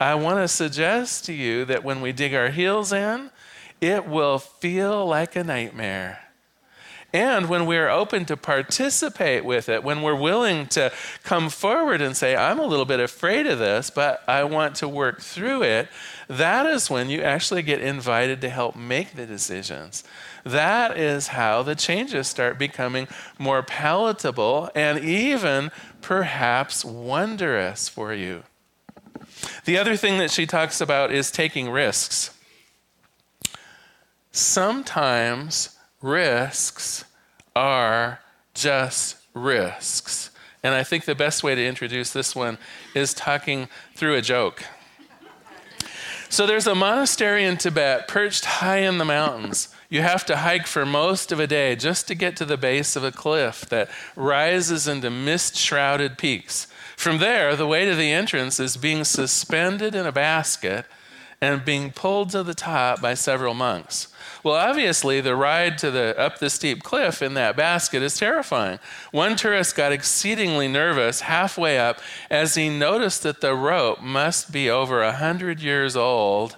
I 0.00 0.14
want 0.14 0.38
to 0.38 0.48
suggest 0.48 1.24
to 1.24 1.32
you 1.32 1.64
that 1.64 1.82
when 1.82 2.00
we 2.00 2.12
dig 2.12 2.32
our 2.34 2.50
heels 2.50 2.92
in, 2.92 3.30
it 3.80 4.06
will 4.06 4.38
feel 4.38 5.06
like 5.06 5.34
a 5.34 5.42
nightmare. 5.42 6.27
And 7.12 7.48
when 7.48 7.64
we're 7.64 7.88
open 7.88 8.26
to 8.26 8.36
participate 8.36 9.42
with 9.42 9.70
it, 9.70 9.82
when 9.82 10.02
we're 10.02 10.14
willing 10.14 10.66
to 10.68 10.92
come 11.22 11.48
forward 11.48 12.02
and 12.02 12.14
say, 12.14 12.36
I'm 12.36 12.58
a 12.58 12.66
little 12.66 12.84
bit 12.84 13.00
afraid 13.00 13.46
of 13.46 13.58
this, 13.58 13.88
but 13.88 14.22
I 14.28 14.44
want 14.44 14.74
to 14.76 14.88
work 14.88 15.22
through 15.22 15.62
it, 15.62 15.88
that 16.28 16.66
is 16.66 16.90
when 16.90 17.08
you 17.08 17.22
actually 17.22 17.62
get 17.62 17.80
invited 17.80 18.42
to 18.42 18.50
help 18.50 18.76
make 18.76 19.14
the 19.14 19.24
decisions. 19.24 20.04
That 20.44 20.98
is 20.98 21.28
how 21.28 21.62
the 21.62 21.74
changes 21.74 22.28
start 22.28 22.58
becoming 22.58 23.08
more 23.38 23.62
palatable 23.62 24.70
and 24.74 24.98
even 24.98 25.70
perhaps 26.02 26.84
wondrous 26.84 27.88
for 27.88 28.12
you. 28.12 28.42
The 29.64 29.78
other 29.78 29.96
thing 29.96 30.18
that 30.18 30.30
she 30.30 30.46
talks 30.46 30.82
about 30.82 31.10
is 31.10 31.30
taking 31.30 31.70
risks. 31.70 32.36
Sometimes 34.30 35.77
risks 36.00 37.04
are 37.54 38.20
just 38.54 39.16
risks. 39.34 40.30
And 40.62 40.74
I 40.74 40.82
think 40.82 41.04
the 41.04 41.14
best 41.14 41.42
way 41.42 41.54
to 41.54 41.66
introduce 41.66 42.12
this 42.12 42.34
one 42.34 42.58
is 42.94 43.14
talking 43.14 43.68
through 43.94 44.16
a 44.16 44.22
joke. 44.22 44.64
So 46.28 46.46
there's 46.46 46.66
a 46.66 46.74
monastery 46.74 47.44
in 47.44 47.56
Tibet 47.56 48.06
perched 48.06 48.44
high 48.44 48.78
in 48.78 48.98
the 48.98 49.04
mountains. 49.04 49.74
You 49.88 50.02
have 50.02 50.26
to 50.26 50.36
hike 50.36 50.66
for 50.66 50.84
most 50.84 51.32
of 51.32 51.40
a 51.40 51.46
day 51.46 51.74
just 51.74 52.06
to 52.08 52.14
get 52.14 52.36
to 52.36 52.44
the 52.44 52.58
base 52.58 52.96
of 52.96 53.04
a 53.04 53.12
cliff 53.12 53.62
that 53.70 53.88
rises 54.14 54.86
into 54.86 55.08
mist 55.08 55.56
shrouded 55.56 56.18
peaks. 56.18 56.66
From 56.96 57.18
there, 57.18 57.56
the 57.56 57.66
way 57.66 57.86
to 57.86 57.94
the 57.94 58.12
entrance 58.12 58.60
is 58.60 58.76
being 58.76 59.04
suspended 59.04 59.94
in 59.94 60.04
a 60.04 60.12
basket 60.12 60.84
and 61.40 61.64
being 61.64 61.92
pulled 61.92 62.30
to 62.30 62.42
the 62.42 62.54
top 62.54 63.00
by 63.00 63.14
several 63.14 63.54
monks. 63.54 64.08
Well, 64.42 64.54
obviously, 64.54 65.20
the 65.20 65.36
ride 65.36 65.78
to 65.78 65.90
the 65.90 66.18
up 66.18 66.38
the 66.38 66.50
steep 66.50 66.82
cliff 66.82 67.22
in 67.22 67.34
that 67.34 67.56
basket 67.56 68.02
is 68.02 68.16
terrifying. 68.16 68.78
One 69.10 69.36
tourist 69.36 69.76
got 69.76 69.92
exceedingly 69.92 70.68
nervous 70.68 71.22
halfway 71.22 71.78
up 71.78 72.00
as 72.30 72.54
he 72.54 72.68
noticed 72.68 73.22
that 73.24 73.40
the 73.40 73.54
rope 73.54 74.00
must 74.00 74.52
be 74.52 74.70
over 74.70 75.02
a 75.02 75.12
hundred 75.12 75.60
years 75.60 75.96
old, 75.96 76.56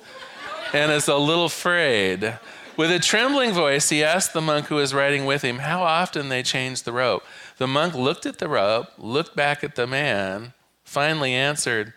and 0.72 0.92
is 0.92 1.08
a 1.08 1.16
little 1.16 1.46
afraid. 1.46 2.38
With 2.76 2.90
a 2.90 2.98
trembling 2.98 3.52
voice, 3.52 3.90
he 3.90 4.02
asked 4.02 4.32
the 4.32 4.40
monk 4.40 4.66
who 4.66 4.76
was 4.76 4.94
riding 4.94 5.26
with 5.26 5.42
him 5.42 5.58
how 5.58 5.82
often 5.82 6.28
they 6.28 6.42
changed 6.42 6.84
the 6.84 6.92
rope. 6.92 7.22
The 7.58 7.66
monk 7.66 7.94
looked 7.94 8.24
at 8.24 8.38
the 8.38 8.48
rope, 8.48 8.86
looked 8.96 9.36
back 9.36 9.62
at 9.62 9.74
the 9.74 9.86
man, 9.86 10.54
finally 10.84 11.34
answered, 11.34 11.92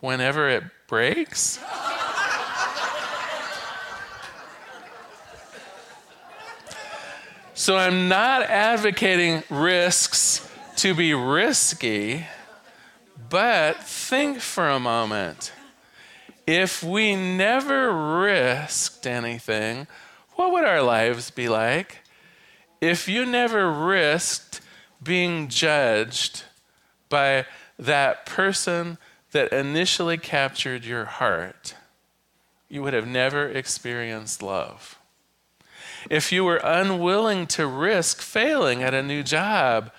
Whenever 0.00 0.48
it 0.48 0.64
breaks? 0.88 1.60
So 7.56 7.76
I'm 7.76 8.08
not 8.08 8.42
advocating 8.42 9.44
risks 9.48 10.50
to 10.74 10.92
be 10.92 11.14
risky, 11.14 12.26
but 13.30 13.80
think 13.80 14.40
for 14.40 14.68
a 14.68 14.80
moment. 14.80 15.52
If 16.48 16.82
we 16.82 17.14
never 17.14 17.92
risked 18.22 19.06
anything, 19.06 19.86
what 20.32 20.50
would 20.50 20.64
our 20.64 20.82
lives 20.82 21.30
be 21.30 21.48
like? 21.48 22.00
If 22.80 23.08
you 23.08 23.24
never 23.24 23.70
risked 23.70 24.60
being 25.00 25.46
judged 25.46 26.42
by 27.08 27.46
that 27.78 28.26
person 28.26 28.98
that 29.30 29.52
initially 29.52 30.18
captured 30.18 30.84
your 30.84 31.04
heart, 31.04 31.76
you 32.68 32.82
would 32.82 32.94
have 32.94 33.06
never 33.06 33.48
experienced 33.48 34.42
love 34.42 34.98
if 36.10 36.32
you 36.32 36.44
were 36.44 36.56
unwilling 36.56 37.46
to 37.48 37.66
risk 37.66 38.20
failing 38.20 38.82
at 38.82 38.94
a 38.94 39.02
new 39.02 39.22
job, 39.22 39.90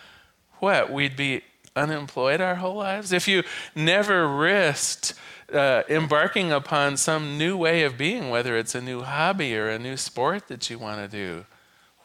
what? 0.60 0.92
We'd 0.92 1.16
be 1.16 1.42
unemployed 1.76 2.42
our 2.42 2.56
whole 2.56 2.76
lives? 2.76 3.12
If 3.12 3.28
you 3.28 3.44
never 3.76 4.28
risked 4.28 5.14
uh, 5.54 5.84
embarking 5.90 6.52
upon 6.52 6.98
some 6.98 7.38
new 7.38 7.58
way 7.58 7.84
of 7.84 7.98
being, 7.98 8.30
whether 8.30 8.58
it's 8.58 8.76
a 8.76 8.82
new 8.82 9.02
hobby 9.02 9.56
or 9.56 9.70
a 9.70 9.80
new 9.80 9.98
sport 9.98 10.48
that 10.48 10.70
you 10.70 10.80
want 10.80 11.00
to 11.00 11.08
do, 11.08 11.46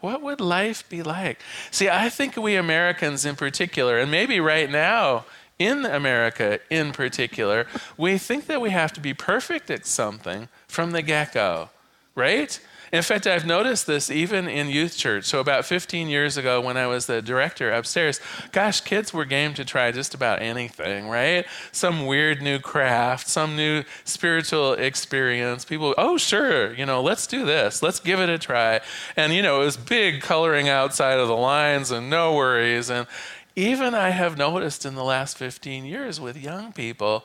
what 0.00 0.22
would 0.22 0.40
life 0.40 0.88
be 0.88 1.02
like? 1.02 1.40
See, 1.70 1.88
I 1.88 2.08
think 2.08 2.36
we 2.36 2.56
Americans 2.56 3.24
in 3.24 3.36
particular, 3.36 3.98
and 3.98 4.10
maybe 4.10 4.40
right 4.40 4.70
now 4.70 5.26
in 5.58 5.84
America 5.84 6.58
in 6.70 6.92
particular, 6.92 7.66
we 7.98 8.16
think 8.16 8.46
that 8.46 8.62
we 8.62 8.70
have 8.70 8.92
to 8.94 9.00
be 9.00 9.12
perfect 9.12 9.70
at 9.70 9.84
something 9.86 10.48
from 10.66 10.92
the 10.92 11.02
get 11.02 11.34
go 11.34 11.68
right? 12.14 12.60
In 12.92 13.02
fact, 13.02 13.26
I've 13.28 13.46
noticed 13.46 13.86
this 13.86 14.10
even 14.10 14.48
in 14.48 14.68
youth 14.68 14.96
church. 14.96 15.24
So, 15.24 15.38
about 15.38 15.64
15 15.64 16.08
years 16.08 16.36
ago, 16.36 16.60
when 16.60 16.76
I 16.76 16.88
was 16.88 17.06
the 17.06 17.22
director 17.22 17.70
upstairs, 17.70 18.20
gosh, 18.50 18.80
kids 18.80 19.14
were 19.14 19.24
game 19.24 19.54
to 19.54 19.64
try 19.64 19.92
just 19.92 20.12
about 20.12 20.42
anything, 20.42 21.08
right? 21.08 21.46
Some 21.70 22.06
weird 22.06 22.42
new 22.42 22.58
craft, 22.58 23.28
some 23.28 23.54
new 23.54 23.84
spiritual 24.04 24.72
experience. 24.72 25.64
People, 25.64 25.94
oh, 25.96 26.18
sure, 26.18 26.74
you 26.74 26.84
know, 26.84 27.00
let's 27.00 27.28
do 27.28 27.44
this, 27.44 27.80
let's 27.80 28.00
give 28.00 28.18
it 28.18 28.28
a 28.28 28.38
try. 28.38 28.80
And, 29.16 29.32
you 29.32 29.42
know, 29.42 29.62
it 29.62 29.66
was 29.66 29.76
big 29.76 30.20
coloring 30.20 30.68
outside 30.68 31.20
of 31.20 31.28
the 31.28 31.36
lines 31.36 31.92
and 31.92 32.10
no 32.10 32.34
worries. 32.34 32.90
And 32.90 33.06
even 33.54 33.94
I 33.94 34.10
have 34.10 34.36
noticed 34.36 34.84
in 34.84 34.96
the 34.96 35.04
last 35.04 35.38
15 35.38 35.84
years 35.84 36.20
with 36.20 36.36
young 36.36 36.72
people, 36.72 37.24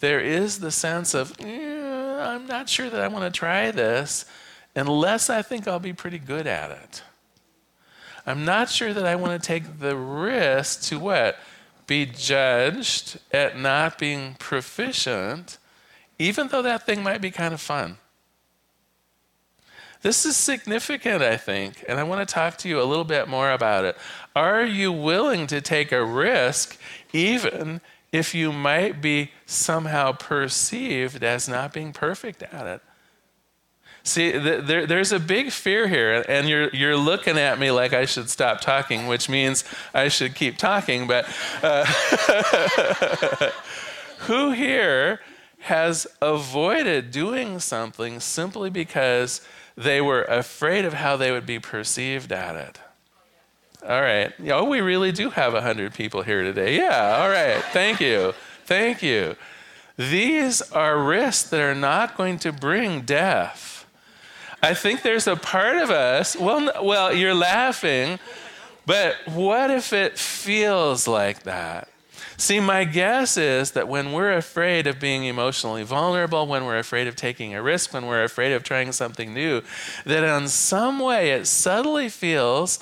there 0.00 0.20
is 0.20 0.58
the 0.58 0.70
sense 0.70 1.14
of, 1.14 1.32
eh, 1.40 2.18
I'm 2.20 2.46
not 2.46 2.68
sure 2.68 2.90
that 2.90 3.00
I 3.00 3.08
want 3.08 3.32
to 3.32 3.38
try 3.38 3.70
this 3.70 4.26
unless 4.76 5.30
I 5.30 5.42
think 5.42 5.66
I'll 5.66 5.80
be 5.80 5.92
pretty 5.92 6.18
good 6.18 6.46
at 6.46 6.70
it. 6.70 7.02
I'm 8.26 8.44
not 8.44 8.68
sure 8.68 8.92
that 8.92 9.06
I 9.06 9.16
want 9.16 9.40
to 9.40 9.46
take 9.46 9.80
the 9.80 9.96
risk 9.96 10.82
to 10.82 10.98
what? 10.98 11.38
Be 11.86 12.06
judged 12.06 13.18
at 13.32 13.58
not 13.58 13.98
being 13.98 14.34
proficient, 14.38 15.58
even 16.18 16.48
though 16.48 16.62
that 16.62 16.84
thing 16.84 17.02
might 17.02 17.20
be 17.20 17.30
kind 17.30 17.54
of 17.54 17.60
fun. 17.60 17.98
This 20.02 20.26
is 20.26 20.36
significant, 20.36 21.22
I 21.22 21.36
think, 21.36 21.84
and 21.88 21.98
I 21.98 22.02
want 22.02 22.26
to 22.26 22.32
talk 22.32 22.58
to 22.58 22.68
you 22.68 22.80
a 22.80 22.84
little 22.84 23.04
bit 23.04 23.28
more 23.28 23.50
about 23.50 23.84
it. 23.84 23.96
Are 24.34 24.64
you 24.64 24.92
willing 24.92 25.46
to 25.46 25.60
take 25.60 25.90
a 25.90 26.04
risk 26.04 26.78
even 27.12 27.80
if 28.12 28.34
you 28.34 28.52
might 28.52 29.00
be 29.00 29.30
somehow 29.46 30.12
perceived 30.12 31.24
as 31.24 31.48
not 31.48 31.72
being 31.72 31.92
perfect 31.92 32.42
at 32.42 32.66
it? 32.66 32.82
See, 34.06 34.30
there, 34.30 34.86
there's 34.86 35.10
a 35.10 35.18
big 35.18 35.50
fear 35.50 35.88
here, 35.88 36.24
and 36.28 36.48
you're, 36.48 36.68
you're 36.68 36.96
looking 36.96 37.36
at 37.38 37.58
me 37.58 37.72
like 37.72 37.92
I 37.92 38.04
should 38.04 38.30
stop 38.30 38.60
talking, 38.60 39.08
which 39.08 39.28
means 39.28 39.64
I 39.92 40.06
should 40.06 40.36
keep 40.36 40.58
talking. 40.58 41.08
But 41.08 41.28
uh, 41.60 41.84
who 44.20 44.52
here 44.52 45.18
has 45.62 46.06
avoided 46.22 47.10
doing 47.10 47.58
something 47.58 48.20
simply 48.20 48.70
because 48.70 49.40
they 49.76 50.00
were 50.00 50.22
afraid 50.22 50.84
of 50.84 50.92
how 50.92 51.16
they 51.16 51.32
would 51.32 51.44
be 51.44 51.58
perceived 51.58 52.30
at 52.30 52.54
it? 52.54 52.78
All 53.82 54.00
right. 54.00 54.32
Oh, 54.48 54.66
we 54.66 54.80
really 54.82 55.10
do 55.10 55.30
have 55.30 55.52
100 55.52 55.94
people 55.94 56.22
here 56.22 56.44
today. 56.44 56.76
Yeah, 56.76 57.18
all 57.20 57.28
right. 57.28 57.60
Thank 57.72 58.00
you. 58.00 58.34
Thank 58.66 59.02
you. 59.02 59.34
These 59.96 60.62
are 60.70 60.96
risks 60.96 61.50
that 61.50 61.60
are 61.60 61.74
not 61.74 62.16
going 62.16 62.38
to 62.40 62.52
bring 62.52 63.00
death 63.00 63.75
I 64.66 64.74
think 64.74 65.02
there's 65.02 65.28
a 65.28 65.36
part 65.36 65.76
of 65.76 65.90
us, 65.90 66.34
well, 66.34 66.84
well, 66.84 67.14
you're 67.14 67.36
laughing, 67.36 68.18
but 68.84 69.14
what 69.26 69.70
if 69.70 69.92
it 69.92 70.18
feels 70.18 71.06
like 71.06 71.44
that? 71.44 71.88
See, 72.36 72.58
my 72.58 72.82
guess 72.82 73.36
is 73.36 73.70
that 73.70 73.86
when 73.86 74.10
we're 74.10 74.32
afraid 74.32 74.88
of 74.88 74.98
being 74.98 75.24
emotionally 75.24 75.84
vulnerable, 75.84 76.48
when 76.48 76.64
we're 76.64 76.80
afraid 76.80 77.06
of 77.06 77.14
taking 77.14 77.54
a 77.54 77.62
risk, 77.62 77.94
when 77.94 78.06
we're 78.06 78.24
afraid 78.24 78.54
of 78.54 78.64
trying 78.64 78.90
something 78.90 79.32
new, 79.32 79.62
that 80.04 80.24
in 80.24 80.48
some 80.48 80.98
way 80.98 81.30
it 81.30 81.46
subtly 81.46 82.08
feels 82.08 82.80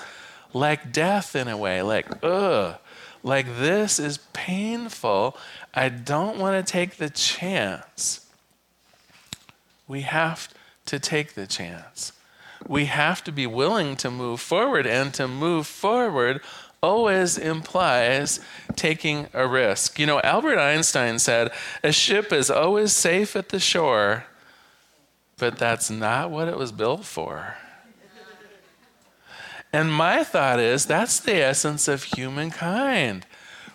like 0.55 0.91
death 0.91 1.37
in 1.37 1.49
a 1.49 1.57
way, 1.59 1.83
like, 1.83 2.07
ugh, 2.25 2.79
like 3.23 3.59
this 3.59 3.99
is 3.99 4.17
painful. 4.33 5.37
I 5.75 5.91
don't 5.91 6.39
want 6.39 6.67
to 6.67 6.73
take 6.73 6.97
the 6.97 7.11
chance. 7.11 8.27
We 9.87 10.01
have 10.01 10.49
to 10.87 10.99
take 10.99 11.35
the 11.35 11.47
chance. 11.47 12.13
We 12.67 12.87
have 12.87 13.23
to 13.25 13.33
be 13.33 13.47
willing 13.47 13.97
to 13.97 14.11
move 14.11 14.41
forward, 14.41 14.87
and 14.87 15.13
to 15.15 15.29
move 15.29 15.67
forward 15.67 16.41
always 16.83 17.39
implies 17.39 18.41
taking 18.77 19.27
a 19.33 19.47
risk. 19.47 19.99
You 19.99 20.07
know, 20.07 20.21
Albert 20.21 20.59
Einstein 20.59 21.19
said, 21.19 21.51
A 21.83 21.93
ship 21.93 22.33
is 22.33 22.51
always 22.51 22.93
safe 22.93 23.37
at 23.37 23.49
the 23.49 23.59
shore, 23.59 24.25
but 25.39 25.59
that's 25.59 25.91
not 25.91 26.31
what 26.31 26.49
it 26.49 26.57
was 26.59 26.73
built 26.73 27.05
for. 27.05 27.57
And 29.73 29.93
my 29.93 30.23
thought 30.23 30.61
is 30.61 30.87
that's 30.87 31.19
the 31.19 31.35
essence 31.35 31.89
of 31.89 32.05
humankind. 32.05 33.27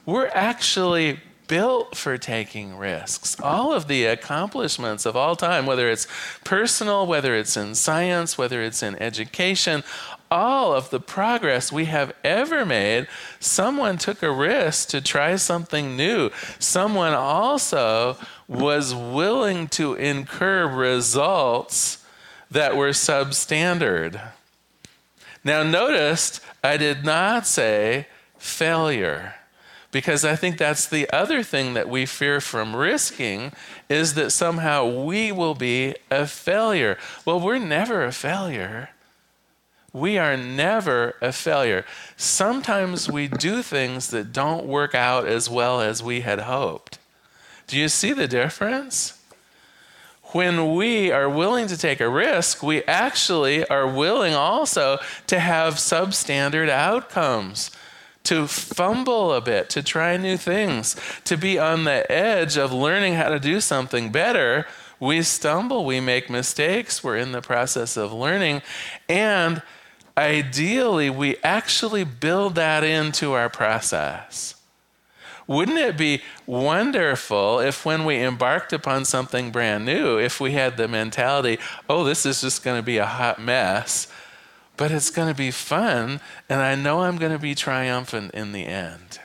We're 0.05 0.27
actually 0.27 1.19
built 1.49 1.97
for 1.97 2.17
taking 2.17 2.77
risks. 2.77 3.37
All 3.41 3.73
of 3.73 3.89
the 3.89 4.05
accomplishments 4.05 5.05
of 5.05 5.17
all 5.17 5.35
time, 5.35 5.65
whether 5.65 5.89
it's 5.89 6.07
personal, 6.45 7.05
whether 7.05 7.35
it's 7.35 7.57
in 7.57 7.75
science, 7.75 8.37
whether 8.37 8.61
it's 8.61 8.81
in 8.81 8.95
education, 9.01 9.83
all 10.31 10.73
of 10.73 10.91
the 10.91 10.99
progress 10.99 11.71
we 11.71 11.85
have 11.85 12.13
ever 12.23 12.65
made, 12.65 13.07
someone 13.39 13.97
took 13.97 14.23
a 14.23 14.31
risk 14.31 14.89
to 14.89 15.01
try 15.01 15.35
something 15.35 15.97
new. 15.97 16.29
Someone 16.59 17.13
also 17.13 18.15
was 18.47 18.93
willing 18.93 19.67
to 19.69 19.95
incur 19.95 20.67
results 20.67 22.05
that 22.51 22.77
were 22.77 22.89
substandard. 22.89 24.21
Now, 25.43 25.63
notice 25.63 26.41
I 26.63 26.77
did 26.77 27.03
not 27.03 27.47
say 27.47 28.07
failure. 28.37 29.33
Because 29.91 30.23
I 30.23 30.35
think 30.35 30.57
that's 30.57 30.85
the 30.85 31.09
other 31.09 31.41
thing 31.41 31.73
that 31.73 31.89
we 31.89 32.05
fear 32.05 32.39
from 32.39 32.75
risking 32.75 33.51
is 33.89 34.13
that 34.13 34.31
somehow 34.31 34.85
we 34.87 35.31
will 35.31 35.55
be 35.55 35.95
a 36.11 36.27
failure. 36.27 36.97
Well, 37.25 37.39
we're 37.39 37.57
never 37.57 38.03
a 38.03 38.11
failure. 38.11 38.89
We 39.91 40.19
are 40.19 40.37
never 40.37 41.15
a 41.21 41.31
failure. 41.31 41.85
Sometimes 42.15 43.09
we 43.09 43.27
do 43.27 43.63
things 43.63 44.09
that 44.09 44.31
don't 44.31 44.67
work 44.67 44.93
out 44.93 45.27
as 45.27 45.49
well 45.49 45.81
as 45.81 46.03
we 46.03 46.21
had 46.21 46.41
hoped. 46.41 46.99
Do 47.65 47.77
you 47.77 47.87
see 47.87 48.13
the 48.13 48.27
difference? 48.27 49.19
When 50.31 50.75
we 50.75 51.11
are 51.11 51.27
willing 51.27 51.65
to 51.67 51.77
take 51.77 51.99
a 51.99 52.07
risk, 52.07 52.61
we 52.61 52.83
actually 52.83 53.67
are 53.67 53.87
willing 53.87 54.35
also 54.35 54.99
to 55.25 55.39
have 55.39 55.75
substandard 55.75 56.69
outcomes 56.69 57.71
to 58.23 58.47
fumble 58.47 59.33
a 59.33 59.41
bit, 59.41 59.69
to 59.71 59.81
try 59.81 60.17
new 60.17 60.37
things, 60.37 60.95
to 61.25 61.37
be 61.37 61.57
on 61.57 61.83
the 61.83 62.09
edge 62.11 62.57
of 62.57 62.71
learning 62.71 63.13
how 63.13 63.29
to 63.29 63.39
do 63.39 63.59
something 63.59 64.11
better. 64.11 64.65
We 64.99 65.21
stumble, 65.21 65.85
we 65.85 65.99
make 65.99 66.29
mistakes, 66.29 67.03
we're 67.03 67.17
in 67.17 67.31
the 67.31 67.41
process 67.41 67.95
of 67.97 68.11
learning, 68.11 68.61
and 69.07 69.61
ideally, 70.17 71.09
we 71.09 71.37
actually 71.43 72.03
build 72.03 72.55
that 72.55 72.83
into 72.83 73.31
our 73.31 73.49
process. 73.49 74.55
Wouldn't 75.47 75.79
it 75.79 75.97
be 75.97 76.21
wonderful 76.45 77.59
if, 77.59 77.83
when 77.83 78.05
we 78.05 78.21
embarked 78.21 78.71
upon 78.71 79.05
something 79.05 79.49
brand 79.49 79.83
new, 79.83 80.19
if 80.19 80.39
we 80.39 80.51
had 80.51 80.77
the 80.77 80.87
mentality, 80.87 81.57
oh, 81.89 82.03
this 82.03 82.23
is 82.23 82.41
just 82.41 82.63
going 82.63 82.77
to 82.77 82.83
be 82.83 82.97
a 82.97 83.05
hot 83.07 83.41
mess, 83.41 84.07
but 84.79 84.91
it's 84.91 85.09
going 85.09 85.27
to 85.27 85.35
be 85.35 85.51
fun, 85.51 86.21
and 86.47 86.61
I 86.61 86.73
know 86.73 87.01
I'm 87.01 87.17
going 87.17 87.33
to 87.33 87.37
be 87.37 87.53
triumphant 87.53 88.31
in 88.33 88.53
the 88.53 88.65
end. 88.65 89.18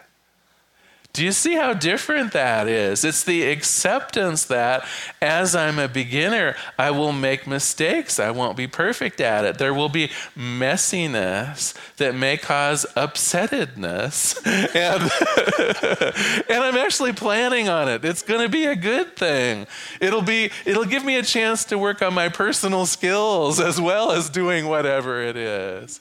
Do 1.14 1.24
you 1.24 1.30
see 1.30 1.54
how 1.54 1.74
different 1.74 2.32
that 2.32 2.66
is? 2.66 3.04
It's 3.04 3.22
the 3.22 3.44
acceptance 3.44 4.46
that 4.46 4.84
as 5.22 5.54
I'm 5.54 5.78
a 5.78 5.86
beginner, 5.86 6.56
I 6.76 6.90
will 6.90 7.12
make 7.12 7.46
mistakes. 7.46 8.18
I 8.18 8.32
won't 8.32 8.56
be 8.56 8.66
perfect 8.66 9.20
at 9.20 9.44
it. 9.44 9.56
There 9.56 9.72
will 9.72 9.88
be 9.88 10.10
messiness 10.36 11.72
that 11.98 12.16
may 12.16 12.36
cause 12.36 12.84
upsettedness. 12.96 14.34
And, 14.74 15.02
and 16.50 16.64
I'm 16.64 16.76
actually 16.76 17.12
planning 17.12 17.68
on 17.68 17.88
it. 17.88 18.04
It's 18.04 18.22
going 18.22 18.40
to 18.40 18.48
be 18.48 18.64
a 18.66 18.74
good 18.74 19.14
thing. 19.16 19.66
It'll 20.00 20.22
be 20.22 20.50
it'll 20.64 20.84
give 20.84 21.04
me 21.04 21.16
a 21.16 21.22
chance 21.22 21.64
to 21.66 21.78
work 21.78 22.02
on 22.02 22.12
my 22.12 22.28
personal 22.28 22.86
skills 22.86 23.60
as 23.60 23.80
well 23.80 24.10
as 24.10 24.30
doing 24.30 24.66
whatever 24.66 25.22
it 25.22 25.36
is. 25.36 26.00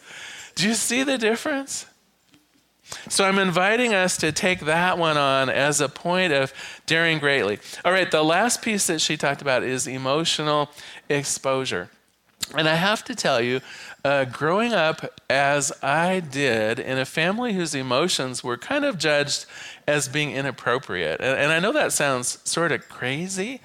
Do 0.55 0.67
you 0.67 0.73
see 0.73 1.03
the 1.03 1.17
difference? 1.17 1.85
So 3.09 3.25
I'm 3.25 3.39
inviting 3.39 3.93
us 3.93 4.17
to 4.17 4.31
take 4.31 4.61
that 4.61 4.97
one 4.97 5.17
on 5.17 5.49
as 5.49 5.81
a 5.81 5.89
point 5.89 6.33
of 6.33 6.53
daring 6.85 7.19
greatly. 7.19 7.59
All 7.83 7.91
right, 7.91 8.09
the 8.09 8.23
last 8.23 8.61
piece 8.61 8.87
that 8.87 9.01
she 9.01 9.17
talked 9.17 9.41
about 9.41 9.63
is 9.63 9.87
emotional 9.87 10.69
exposure. 11.09 11.89
And 12.55 12.67
I 12.67 12.75
have 12.75 13.03
to 13.05 13.15
tell 13.15 13.41
you, 13.41 13.61
uh, 14.05 14.25
growing 14.25 14.73
up 14.73 15.21
as 15.29 15.71
I 15.81 16.19
did 16.19 16.77
in 16.77 16.97
a 16.97 17.05
family 17.05 17.53
whose 17.53 17.73
emotions 17.73 18.43
were 18.43 18.57
kind 18.57 18.83
of 18.83 18.97
judged 18.97 19.45
as 19.87 20.07
being 20.09 20.31
inappropriate, 20.31 21.21
and, 21.21 21.39
and 21.39 21.51
I 21.51 21.59
know 21.59 21.71
that 21.71 21.93
sounds 21.93 22.39
sort 22.43 22.71
of 22.71 22.89
crazy. 22.89 23.61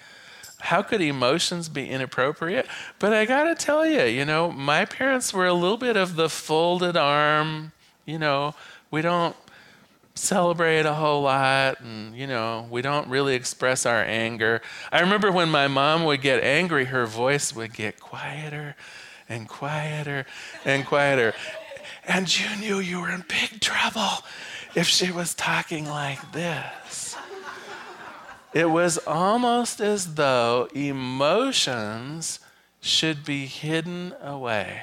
How 0.61 0.83
could 0.83 1.01
emotions 1.01 1.69
be 1.69 1.89
inappropriate? 1.89 2.67
But 2.99 3.13
I 3.13 3.25
got 3.25 3.45
to 3.45 3.55
tell 3.55 3.87
you, 3.87 4.03
you 4.05 4.25
know, 4.25 4.51
my 4.51 4.85
parents 4.85 5.33
were 5.33 5.47
a 5.47 5.53
little 5.53 5.77
bit 5.77 5.97
of 5.97 6.17
the 6.17 6.29
folded 6.29 6.97
arm, 6.97 7.73
you 8.07 8.19
know, 8.19 8.55
we 8.91 9.03
don't 9.03 9.37
celebrate 10.15 10.85
a 10.85 10.95
whole 10.95 11.23
lot 11.23 11.81
and 11.81 12.15
you 12.17 12.27
know 12.27 12.67
we 12.71 12.83
don't 12.83 13.09
really 13.09 13.35
express 13.35 13.87
our 13.87 14.03
anger. 14.03 14.61
I 14.91 15.01
remember 15.01 15.31
when 15.31 15.49
my 15.49 15.69
mom 15.69 16.05
would 16.05 16.21
get 16.21 16.43
angry 16.43 16.87
her 16.87 17.07
voice 17.07 17.55
would 17.55 17.73
get 17.73 18.01
quieter 18.01 18.75
and 19.29 19.49
quieter 19.49 20.27
and 20.65 20.85
quieter. 20.85 21.35
And 22.07 22.39
you 22.39 22.57
knew 22.57 22.79
you 22.81 23.01
were 23.01 23.11
in 23.11 23.25
big 23.29 23.61
trouble 23.61 24.25
if 24.75 24.87
she 24.87 25.11
was 25.11 25.35
talking 25.35 25.87
like 25.87 26.33
this. 26.33 27.17
It 28.55 28.71
was 28.71 28.99
almost 28.99 29.81
as 29.81 30.15
though 30.15 30.69
emotions 30.75 32.41
should 32.81 33.25
be 33.25 33.47
hidden 33.47 34.15
away 34.23 34.83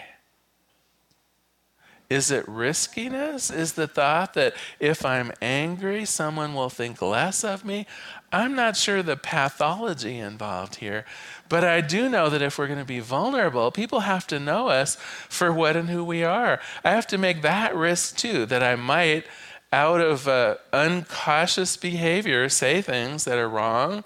is 2.10 2.30
it 2.30 2.48
riskiness? 2.48 3.50
Is 3.50 3.74
the 3.74 3.88
thought 3.88 4.36
that 4.36 4.54
if 4.80 5.04
I'm 5.04 5.32
angry, 5.42 6.06
someone 6.06 6.54
will 6.54 6.70
think 6.70 7.02
less 7.02 7.44
of 7.44 7.66
me? 7.66 7.88
I'm 8.32 8.56
not 8.56 8.78
sure 8.78 9.02
the 9.02 9.18
pathology 9.18 10.20
involved 10.20 10.76
here, 10.76 11.06
but 11.50 11.64
I 11.64 11.82
do 11.82 12.08
know 12.08 12.30
that 12.30 12.42
if 12.42 12.58
we're 12.58 12.68
going 12.68 12.80
to 12.80 12.86
be 12.86 13.00
vulnerable, 13.00 13.72
people 13.72 14.02
have 14.02 14.28
to 14.28 14.40
know 14.40 14.68
us 14.68 14.98
for 15.30 15.52
what 15.52 15.76
and 15.76 15.90
who 15.90 16.04
we 16.04 16.24
are. 16.24 16.60
I 16.84 16.92
have 16.92 17.08
to 17.08 17.18
make 17.18 17.42
that 17.42 17.76
risk 17.76 18.18
too, 18.18 18.46
that 18.48 18.62
I 18.62 18.76
might, 18.76 19.26
out 19.74 20.02
of 20.02 20.28
uh, 20.28 20.58
uncautious 20.74 21.76
behavior, 21.76 22.50
say 22.50 22.82
things 22.82 23.24
that 23.24 23.40
are 23.40 23.50
wrong, 23.50 24.04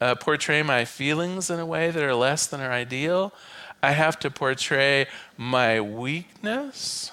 uh, 0.00 0.14
portray 0.14 0.62
my 0.62 0.84
feelings 0.84 1.50
in 1.50 1.60
a 1.60 1.66
way 1.66 1.90
that 1.90 2.02
are 2.02 2.14
less 2.14 2.46
than 2.46 2.60
are 2.60 2.72
ideal. 2.72 3.34
I 3.82 3.92
have 3.92 4.18
to 4.20 4.30
portray 4.30 5.06
my 5.36 5.80
weakness 5.80 7.12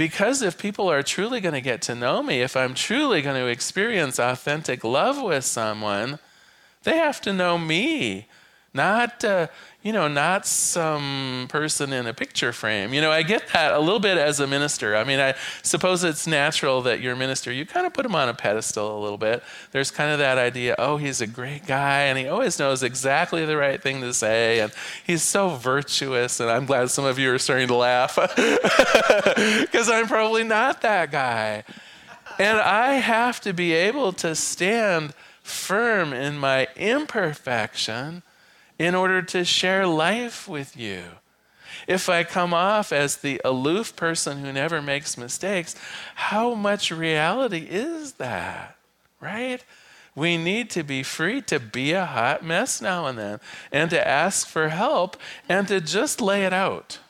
because 0.00 0.40
if 0.40 0.56
people 0.56 0.90
are 0.90 1.02
truly 1.02 1.42
going 1.42 1.52
to 1.52 1.60
get 1.60 1.82
to 1.82 1.94
know 1.94 2.22
me, 2.22 2.40
if 2.40 2.56
I'm 2.56 2.72
truly 2.72 3.20
going 3.20 3.36
to 3.36 3.48
experience 3.48 4.18
authentic 4.18 4.82
love 4.82 5.20
with 5.20 5.44
someone, 5.44 6.18
they 6.84 6.96
have 6.96 7.20
to 7.20 7.34
know 7.34 7.58
me, 7.58 8.26
not 8.72 9.24
uh, 9.24 9.48
you 9.82 9.94
know, 9.94 10.08
not 10.08 10.46
some 10.46 11.46
person 11.48 11.92
in 11.94 12.06
a 12.06 12.12
picture 12.12 12.52
frame. 12.52 12.92
You 12.92 13.00
know, 13.00 13.10
I 13.10 13.22
get 13.22 13.48
that 13.54 13.72
a 13.72 13.78
little 13.78 13.98
bit 13.98 14.18
as 14.18 14.38
a 14.38 14.46
minister. 14.46 14.94
I 14.94 15.04
mean, 15.04 15.18
I 15.18 15.34
suppose 15.62 16.04
it's 16.04 16.26
natural 16.26 16.82
that 16.82 17.00
your 17.00 17.16
minister, 17.16 17.50
you 17.50 17.64
kind 17.64 17.86
of 17.86 17.94
put 17.94 18.04
him 18.04 18.14
on 18.14 18.28
a 18.28 18.34
pedestal 18.34 18.98
a 18.98 19.00
little 19.00 19.16
bit. 19.16 19.42
There's 19.72 19.90
kind 19.90 20.12
of 20.12 20.18
that 20.18 20.36
idea, 20.36 20.74
oh, 20.78 20.98
he's 20.98 21.22
a 21.22 21.26
great 21.26 21.66
guy 21.66 22.02
and 22.02 22.18
he 22.18 22.28
always 22.28 22.58
knows 22.58 22.82
exactly 22.82 23.46
the 23.46 23.56
right 23.56 23.82
thing 23.82 24.02
to 24.02 24.12
say 24.12 24.60
and 24.60 24.70
he's 25.06 25.22
so 25.22 25.48
virtuous. 25.48 26.40
And 26.40 26.50
I'm 26.50 26.66
glad 26.66 26.90
some 26.90 27.06
of 27.06 27.18
you 27.18 27.32
are 27.32 27.38
starting 27.38 27.68
to 27.68 27.76
laugh 27.76 28.16
because 28.36 29.88
I'm 29.88 30.08
probably 30.08 30.44
not 30.44 30.82
that 30.82 31.10
guy. 31.10 31.64
And 32.38 32.58
I 32.58 32.94
have 32.94 33.40
to 33.42 33.54
be 33.54 33.72
able 33.72 34.12
to 34.14 34.34
stand 34.34 35.14
firm 35.42 36.12
in 36.12 36.36
my 36.36 36.68
imperfection 36.76 38.22
in 38.80 38.94
order 38.94 39.20
to 39.20 39.44
share 39.44 39.86
life 39.86 40.48
with 40.48 40.74
you. 40.74 41.02
If 41.86 42.08
I 42.08 42.24
come 42.24 42.54
off 42.54 42.94
as 42.94 43.18
the 43.18 43.38
aloof 43.44 43.94
person 43.94 44.38
who 44.38 44.50
never 44.50 44.80
makes 44.80 45.18
mistakes, 45.18 45.76
how 46.14 46.54
much 46.54 46.90
reality 46.90 47.66
is 47.68 48.14
that? 48.14 48.76
Right? 49.20 49.62
We 50.14 50.38
need 50.38 50.70
to 50.70 50.82
be 50.82 51.02
free 51.02 51.42
to 51.42 51.60
be 51.60 51.92
a 51.92 52.06
hot 52.06 52.42
mess 52.42 52.80
now 52.80 53.04
and 53.04 53.18
then 53.18 53.40
and 53.70 53.90
to 53.90 54.08
ask 54.08 54.48
for 54.48 54.70
help 54.70 55.18
and 55.46 55.68
to 55.68 55.82
just 55.82 56.22
lay 56.22 56.46
it 56.46 56.54
out. 56.54 57.00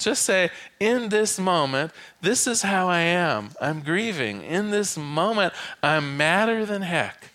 Just 0.00 0.22
say, 0.22 0.50
in 0.80 1.10
this 1.10 1.38
moment, 1.38 1.92
this 2.20 2.48
is 2.48 2.62
how 2.62 2.88
I 2.88 3.00
am. 3.00 3.50
I'm 3.60 3.80
grieving. 3.80 4.42
In 4.42 4.72
this 4.72 4.98
moment, 4.98 5.54
I'm 5.84 6.16
madder 6.16 6.66
than 6.66 6.82
heck. 6.82 7.30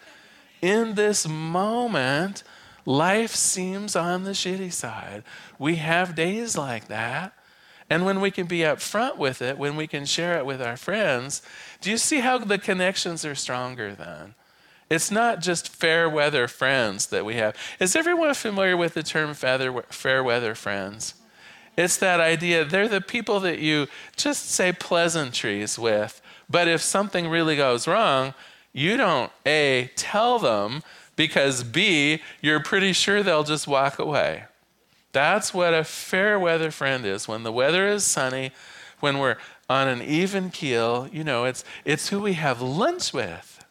In 0.61 0.95
this 0.95 1.25
moment, 1.25 2.43
Life 2.85 3.35
seems 3.35 3.95
on 3.95 4.23
the 4.23 4.31
shitty 4.31 4.73
side. 4.73 5.23
We 5.59 5.75
have 5.75 6.15
days 6.15 6.57
like 6.57 6.87
that. 6.87 7.33
And 7.89 8.05
when 8.05 8.21
we 8.21 8.31
can 8.31 8.47
be 8.47 8.59
upfront 8.59 9.17
with 9.17 9.41
it, 9.41 9.57
when 9.57 9.75
we 9.75 9.85
can 9.85 10.05
share 10.05 10.37
it 10.37 10.45
with 10.45 10.61
our 10.61 10.77
friends, 10.77 11.41
do 11.81 11.91
you 11.91 11.97
see 11.97 12.21
how 12.21 12.37
the 12.37 12.57
connections 12.57 13.25
are 13.25 13.35
stronger 13.35 13.93
then? 13.93 14.35
It's 14.89 15.11
not 15.11 15.41
just 15.41 15.69
fair 15.69 16.09
weather 16.09 16.47
friends 16.47 17.07
that 17.07 17.25
we 17.25 17.35
have. 17.35 17.55
Is 17.79 17.95
everyone 17.95 18.33
familiar 18.33 18.75
with 18.75 18.93
the 18.93 19.03
term 19.03 19.33
fair 19.33 20.23
weather 20.23 20.55
friends? 20.55 21.15
It's 21.77 21.97
that 21.97 22.19
idea, 22.19 22.65
they're 22.65 22.87
the 22.87 22.99
people 22.99 23.39
that 23.41 23.59
you 23.59 23.87
just 24.17 24.49
say 24.51 24.73
pleasantries 24.73 25.79
with, 25.79 26.21
but 26.49 26.67
if 26.67 26.81
something 26.81 27.29
really 27.29 27.55
goes 27.55 27.87
wrong, 27.87 28.33
you 28.73 28.97
don't 28.97 29.31
A, 29.45 29.89
tell 29.95 30.39
them, 30.39 30.83
because 31.15 31.63
B, 31.63 32.21
you're 32.41 32.59
pretty 32.59 32.93
sure 32.93 33.23
they'll 33.23 33.43
just 33.43 33.67
walk 33.67 33.99
away. 33.99 34.45
That's 35.11 35.53
what 35.53 35.73
a 35.73 35.83
fair 35.83 36.39
weather 36.39 36.71
friend 36.71 37.05
is. 37.05 37.27
When 37.27 37.43
the 37.43 37.51
weather 37.51 37.87
is 37.87 38.03
sunny, 38.03 38.51
when 38.99 39.19
we're 39.19 39.37
on 39.69 39.87
an 39.87 40.01
even 40.01 40.49
keel, 40.49 41.09
you 41.11 41.23
know, 41.23 41.45
it's, 41.45 41.63
it's 41.85 42.09
who 42.09 42.21
we 42.21 42.33
have 42.33 42.61
lunch 42.61 43.13
with. 43.13 43.63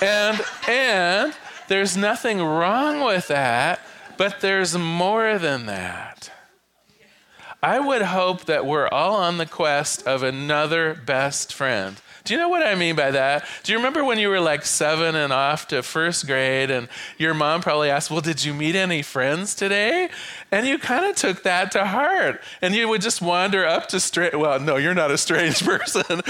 and, 0.00 0.40
and 0.68 1.34
there's 1.68 1.96
nothing 1.96 2.42
wrong 2.42 3.02
with 3.02 3.28
that, 3.28 3.80
but 4.16 4.40
there's 4.40 4.76
more 4.76 5.38
than 5.38 5.66
that. 5.66 6.30
I 7.62 7.80
would 7.80 8.02
hope 8.02 8.44
that 8.44 8.66
we're 8.66 8.88
all 8.88 9.16
on 9.16 9.38
the 9.38 9.46
quest 9.46 10.06
of 10.06 10.22
another 10.22 10.94
best 10.94 11.52
friend. 11.52 12.00
Do 12.26 12.34
you 12.34 12.40
know 12.40 12.48
what 12.48 12.66
I 12.66 12.74
mean 12.74 12.96
by 12.96 13.12
that? 13.12 13.46
Do 13.62 13.72
you 13.72 13.78
remember 13.78 14.04
when 14.04 14.18
you 14.18 14.28
were 14.28 14.40
like 14.40 14.64
seven 14.64 15.14
and 15.14 15.32
off 15.32 15.68
to 15.68 15.82
first 15.82 16.26
grade, 16.26 16.70
and 16.70 16.88
your 17.18 17.34
mom 17.34 17.62
probably 17.62 17.88
asked, 17.88 18.10
Well, 18.10 18.20
did 18.20 18.44
you 18.44 18.52
meet 18.52 18.74
any 18.74 19.02
friends 19.02 19.54
today? 19.54 20.10
And 20.50 20.66
you 20.66 20.78
kind 20.78 21.06
of 21.06 21.14
took 21.14 21.44
that 21.44 21.70
to 21.72 21.86
heart. 21.86 22.42
And 22.60 22.74
you 22.74 22.88
would 22.88 23.00
just 23.00 23.22
wander 23.22 23.64
up 23.64 23.88
to 23.88 24.00
strange, 24.00 24.34
well, 24.34 24.58
no, 24.58 24.76
you're 24.76 24.94
not 24.94 25.10
a 25.10 25.18
strange 25.18 25.64
person. 25.64 26.02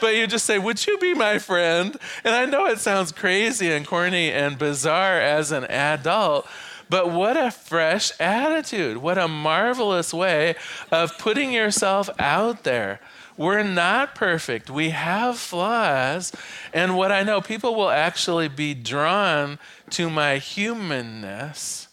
but 0.00 0.14
you 0.14 0.26
just 0.26 0.44
say, 0.44 0.58
Would 0.58 0.84
you 0.86 0.98
be 0.98 1.14
my 1.14 1.38
friend? 1.38 1.96
And 2.24 2.34
I 2.34 2.44
know 2.44 2.66
it 2.66 2.80
sounds 2.80 3.12
crazy 3.12 3.70
and 3.70 3.86
corny 3.86 4.32
and 4.32 4.58
bizarre 4.58 5.20
as 5.20 5.52
an 5.52 5.64
adult. 5.66 6.48
But 6.90 7.10
what 7.10 7.36
a 7.36 7.50
fresh 7.50 8.12
attitude. 8.20 8.98
What 8.98 9.18
a 9.18 9.28
marvelous 9.28 10.12
way 10.12 10.56
of 10.90 11.16
putting 11.18 11.52
yourself 11.52 12.10
out 12.18 12.64
there. 12.64 13.00
We're 13.36 13.64
not 13.64 14.14
perfect. 14.14 14.70
We 14.70 14.90
have 14.90 15.38
flaws. 15.38 16.32
And 16.72 16.96
what 16.96 17.10
I 17.10 17.22
know, 17.22 17.40
people 17.40 17.74
will 17.74 17.90
actually 17.90 18.48
be 18.48 18.74
drawn 18.74 19.58
to 19.90 20.08
my 20.08 20.38
humanness 20.38 21.88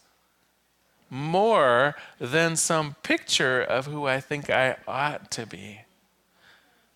more 1.10 1.96
than 2.20 2.56
some 2.56 2.96
picture 3.04 3.62
of 3.62 3.86
who 3.86 4.06
I 4.06 4.22
think 4.22 4.50
I 4.50 4.78
ought 4.88 5.30
to 5.32 5.46
be. 5.46 5.82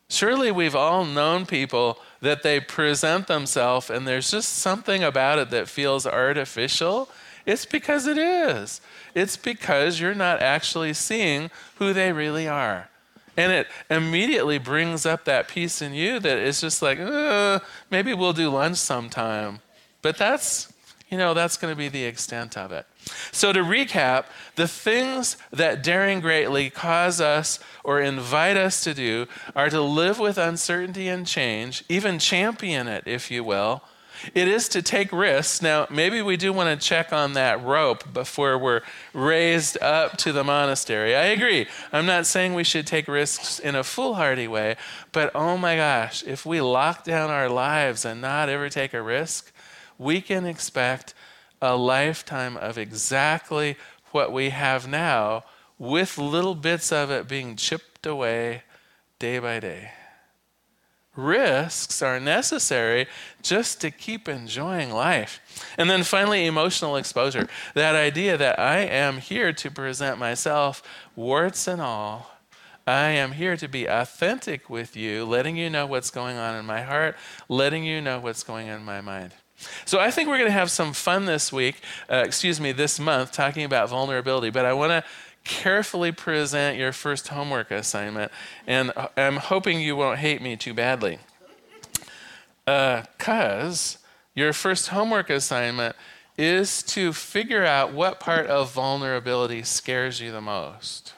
Surely 0.07 0.51
we've 0.51 0.75
all 0.75 1.03
known 1.03 1.45
people 1.45 1.99
that 2.21 2.43
they 2.43 2.59
present 2.59 3.27
themselves 3.27 3.89
and 3.89 4.07
there's 4.07 4.31
just 4.31 4.53
something 4.53 5.03
about 5.03 5.39
it 5.39 5.49
that 5.49 5.67
feels 5.67 6.05
artificial. 6.05 7.09
It's 7.45 7.65
because 7.65 8.07
it 8.07 8.17
is. 8.17 8.81
It's 9.13 9.35
because 9.35 9.99
you're 9.99 10.15
not 10.15 10.41
actually 10.41 10.93
seeing 10.93 11.49
who 11.75 11.91
they 11.91 12.11
really 12.11 12.47
are. 12.47 12.89
And 13.37 13.51
it 13.51 13.67
immediately 13.89 14.57
brings 14.57 15.05
up 15.05 15.25
that 15.25 15.47
piece 15.47 15.81
in 15.81 15.93
you 15.93 16.19
that 16.19 16.37
is 16.37 16.61
just 16.61 16.81
like, 16.81 16.99
uh, 16.99 17.59
maybe 17.89 18.13
we'll 18.13 18.33
do 18.33 18.49
lunch 18.49 18.77
sometime. 18.77 19.59
But 20.01 20.17
that's, 20.17 20.71
you 21.09 21.17
know, 21.17 21.33
that's 21.33 21.57
going 21.57 21.71
to 21.71 21.77
be 21.77 21.89
the 21.89 22.05
extent 22.05 22.57
of 22.57 22.71
it. 22.71 22.85
So, 23.31 23.53
to 23.53 23.59
recap, 23.59 24.25
the 24.55 24.67
things 24.67 25.37
that 25.51 25.83
daring 25.83 26.21
greatly 26.21 26.69
cause 26.69 27.21
us 27.21 27.59
or 27.83 28.01
invite 28.01 28.57
us 28.57 28.83
to 28.83 28.93
do 28.93 29.27
are 29.55 29.69
to 29.69 29.81
live 29.81 30.17
with 30.17 30.37
uncertainty 30.37 31.07
and 31.07 31.27
change, 31.27 31.83
even 31.89 32.17
champion 32.17 32.87
it, 32.87 33.03
if 33.05 33.29
you 33.29 33.43
will, 33.43 33.83
it 34.33 34.47
is 34.47 34.69
to 34.69 34.81
take 34.81 35.11
risks. 35.11 35.61
Now, 35.61 35.87
maybe 35.89 36.21
we 36.21 36.37
do 36.37 36.53
want 36.53 36.79
to 36.79 36.87
check 36.87 37.11
on 37.11 37.33
that 37.33 37.63
rope 37.63 38.13
before 38.13 38.57
we're 38.57 38.81
raised 39.13 39.77
up 39.81 40.17
to 40.17 40.31
the 40.31 40.43
monastery. 40.43 41.15
I 41.15 41.25
agree. 41.25 41.67
I'm 41.91 42.05
not 42.05 42.25
saying 42.25 42.53
we 42.53 42.63
should 42.63 42.87
take 42.87 43.07
risks 43.07 43.59
in 43.59 43.75
a 43.75 43.83
foolhardy 43.83 44.47
way, 44.47 44.75
but 45.11 45.31
oh 45.35 45.57
my 45.57 45.75
gosh, 45.75 46.23
if 46.23 46.45
we 46.45 46.61
lock 46.61 47.03
down 47.03 47.29
our 47.29 47.49
lives 47.49 48.05
and 48.05 48.21
not 48.21 48.49
ever 48.49 48.69
take 48.69 48.93
a 48.93 49.01
risk, 49.01 49.51
we 49.97 50.21
can 50.21 50.45
expect 50.45 51.13
a 51.61 51.75
lifetime 51.75 52.57
of 52.57 52.77
exactly 52.77 53.77
what 54.11 54.31
we 54.31 54.49
have 54.49 54.87
now, 54.87 55.43
with 55.77 56.17
little 56.17 56.55
bits 56.55 56.91
of 56.91 57.11
it 57.11 57.27
being 57.27 57.55
chipped 57.55 58.05
away 58.05 58.63
day 59.19 59.39
by 59.39 59.59
day 59.59 59.91
risks 61.15 62.01
are 62.01 62.19
necessary 62.19 63.07
just 63.41 63.81
to 63.81 63.91
keep 63.91 64.27
enjoying 64.27 64.91
life. 64.91 65.39
And 65.77 65.89
then 65.89 66.03
finally, 66.03 66.45
emotional 66.45 66.95
exposure 66.95 67.47
that 67.73 67.95
idea 67.95 68.37
that 68.37 68.59
I 68.59 68.79
am 68.79 69.17
here 69.17 69.53
to 69.53 69.71
present 69.71 70.19
myself, 70.19 70.83
warts 71.15 71.67
and 71.67 71.81
all, 71.81 72.31
I 72.87 73.09
am 73.09 73.31
here 73.31 73.57
to 73.57 73.67
be 73.67 73.85
authentic 73.85 74.69
with 74.69 74.95
you, 74.95 75.25
letting 75.25 75.57
you 75.57 75.71
know 75.71 75.87
what's 75.87 76.11
going 76.11 76.37
on 76.37 76.55
in 76.55 76.65
my 76.65 76.81
heart, 76.83 77.15
letting 77.49 77.83
you 77.83 77.99
know 77.99 78.19
what's 78.19 78.43
going 78.43 78.69
on 78.69 78.79
in 78.79 78.85
my 78.85 79.01
mind. 79.01 79.31
So 79.85 79.99
I 79.99 80.11
think 80.11 80.29
we're 80.29 80.37
going 80.37 80.49
to 80.49 80.53
have 80.53 80.69
some 80.69 80.93
fun 80.93 81.25
this 81.25 81.51
week, 81.51 81.81
uh, 82.11 82.23
excuse 82.25 82.59
me, 82.59 82.73
this 82.73 82.99
month, 82.99 83.31
talking 83.31 83.63
about 83.63 83.89
vulnerability. 83.89 84.49
But 84.49 84.65
I 84.65 84.73
want 84.73 84.91
to 84.91 85.03
carefully 85.45 86.11
present 86.11 86.77
your 86.77 86.91
first 86.91 87.29
homework 87.29 87.71
assignment, 87.71 88.31
and 88.67 88.91
I'm 89.15 89.37
hoping 89.37 89.79
you 89.79 89.95
won't 89.95 90.19
hate 90.19 90.41
me 90.41 90.57
too 90.57 90.73
badly. 90.73 91.19
Because 92.65 93.95
uh, 93.95 94.07
your 94.33 94.51
first 94.51 94.89
homework 94.89 95.29
assignment 95.29 95.95
is 96.37 96.83
to 96.83 97.13
figure 97.13 97.63
out 97.63 97.93
what 97.93 98.19
part 98.19 98.47
of 98.47 98.73
vulnerability 98.73 99.63
scares 99.63 100.19
you 100.19 100.31
the 100.31 100.41
most. 100.41 101.13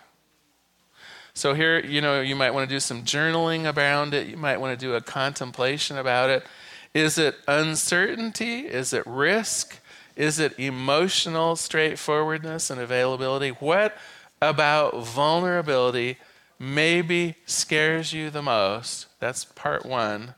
So 1.34 1.54
here, 1.54 1.80
you 1.80 2.02
know, 2.02 2.22
you 2.22 2.36
might 2.36 2.52
want 2.52 2.70
to 2.70 2.76
do 2.76 2.80
some 2.80 3.04
journaling 3.04 3.76
around 3.76 4.14
it. 4.14 4.28
You 4.28 4.38
might 4.38 4.58
want 4.58 4.78
to 4.78 4.86
do 4.86 4.96
a 4.96 5.02
contemplation 5.02 5.98
about 5.98 6.30
it. 6.30 6.44
Is 6.94 7.18
it 7.18 7.36
uncertainty? 7.48 8.62
Is 8.62 8.92
it 8.92 9.06
risk? 9.06 9.80
Is 10.16 10.40
it 10.40 10.60
emotional 10.60 11.56
straightforwardness 11.56 12.72
and 12.72 12.82
availability? 12.82 13.50
What 13.50 13.96
about 14.42 15.06
vulnerability 15.06 16.18
maybe 16.60 17.36
scares 17.46 18.14
you 18.14 18.30
the 18.30 18.42
most? 18.42 19.08
That's 19.20 19.46
part 19.46 19.86
one. 19.86 20.36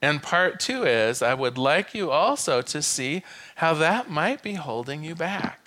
And 0.00 0.22
part 0.22 0.60
two 0.60 0.84
is 0.84 1.22
I 1.22 1.34
would 1.34 1.58
like 1.58 1.94
you 1.94 2.10
also 2.10 2.62
to 2.62 2.82
see 2.82 3.22
how 3.56 3.74
that 3.74 4.10
might 4.10 4.42
be 4.42 4.54
holding 4.54 5.02
you 5.02 5.14
back. 5.14 5.66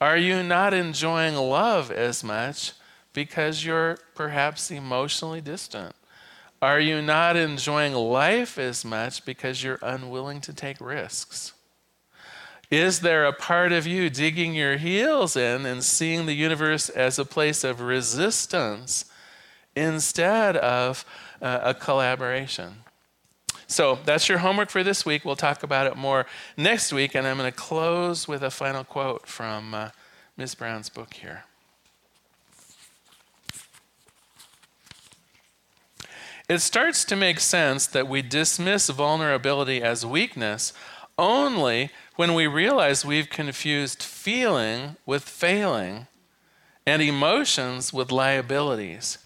Are 0.00 0.16
you 0.16 0.42
not 0.42 0.74
enjoying 0.74 1.34
love 1.34 1.90
as 1.90 2.22
much 2.24 2.72
because 3.12 3.64
you're 3.64 3.98
perhaps 4.14 4.70
emotionally 4.70 5.40
distant? 5.40 5.94
Are 6.60 6.80
you 6.80 7.02
not 7.02 7.36
enjoying 7.36 7.92
life 7.92 8.56
as 8.56 8.84
much 8.84 9.24
because 9.24 9.64
you're 9.64 9.80
unwilling 9.82 10.40
to 10.42 10.52
take 10.52 10.80
risks? 10.80 11.52
Is 12.72 13.00
there 13.00 13.26
a 13.26 13.34
part 13.34 13.70
of 13.70 13.86
you 13.86 14.08
digging 14.08 14.54
your 14.54 14.78
heels 14.78 15.36
in 15.36 15.66
and 15.66 15.84
seeing 15.84 16.24
the 16.24 16.32
universe 16.32 16.88
as 16.88 17.18
a 17.18 17.24
place 17.26 17.64
of 17.64 17.82
resistance 17.82 19.04
instead 19.76 20.56
of 20.56 21.04
uh, 21.42 21.60
a 21.64 21.74
collaboration? 21.74 22.76
So 23.66 23.98
that's 24.06 24.26
your 24.26 24.38
homework 24.38 24.70
for 24.70 24.82
this 24.82 25.04
week. 25.04 25.22
We'll 25.22 25.36
talk 25.36 25.62
about 25.62 25.86
it 25.86 25.98
more 25.98 26.24
next 26.56 26.94
week, 26.94 27.14
and 27.14 27.26
I'm 27.26 27.36
going 27.36 27.52
to 27.52 27.54
close 27.54 28.26
with 28.26 28.42
a 28.42 28.50
final 28.50 28.84
quote 28.84 29.26
from 29.26 29.74
uh, 29.74 29.90
Ms. 30.38 30.54
Brown's 30.54 30.88
book 30.88 31.12
here. 31.12 31.44
It 36.48 36.60
starts 36.60 37.04
to 37.04 37.16
make 37.16 37.38
sense 37.38 37.86
that 37.88 38.08
we 38.08 38.22
dismiss 38.22 38.88
vulnerability 38.88 39.82
as 39.82 40.06
weakness 40.06 40.72
only 41.18 41.90
when 42.16 42.34
we 42.34 42.46
realize 42.46 43.04
we've 43.04 43.30
confused 43.30 44.02
feeling 44.02 44.96
with 45.06 45.22
failing 45.22 46.06
and 46.86 47.00
emotions 47.00 47.92
with 47.92 48.12
liabilities. 48.12 49.18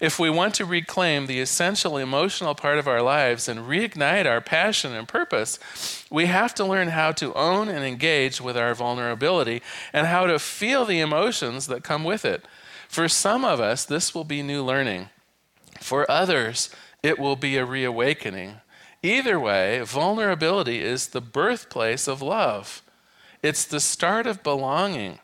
If 0.00 0.18
we 0.18 0.30
want 0.30 0.54
to 0.54 0.64
reclaim 0.64 1.26
the 1.26 1.40
essential 1.40 1.96
emotional 1.96 2.54
part 2.54 2.78
of 2.78 2.86
our 2.86 3.02
lives 3.02 3.48
and 3.48 3.60
reignite 3.60 4.26
our 4.26 4.40
passion 4.40 4.94
and 4.94 5.08
purpose, 5.08 5.58
we 6.10 6.26
have 6.26 6.54
to 6.54 6.64
learn 6.64 6.88
how 6.88 7.12
to 7.12 7.34
own 7.34 7.68
and 7.68 7.84
engage 7.84 8.40
with 8.40 8.56
our 8.56 8.74
vulnerability 8.74 9.62
and 9.92 10.06
how 10.06 10.26
to 10.26 10.38
feel 10.38 10.84
the 10.84 11.00
emotions 11.00 11.66
that 11.66 11.82
come 11.82 12.04
with 12.04 12.24
it. 12.24 12.44
For 12.88 13.08
some 13.08 13.44
of 13.44 13.60
us, 13.60 13.84
this 13.84 14.14
will 14.14 14.24
be 14.24 14.42
new 14.42 14.62
learning. 14.62 15.08
For 15.80 16.08
others, 16.10 16.70
it 17.02 17.18
will 17.18 17.36
be 17.36 17.56
a 17.56 17.64
reawakening. 17.64 18.60
Either 19.04 19.38
way, 19.38 19.82
vulnerability 19.82 20.80
is 20.80 21.08
the 21.08 21.20
birthplace 21.20 22.08
of 22.08 22.22
love. 22.22 22.80
It's 23.42 23.66
the 23.66 23.78
start 23.78 24.26
of 24.26 24.42
belonging. 24.42 25.18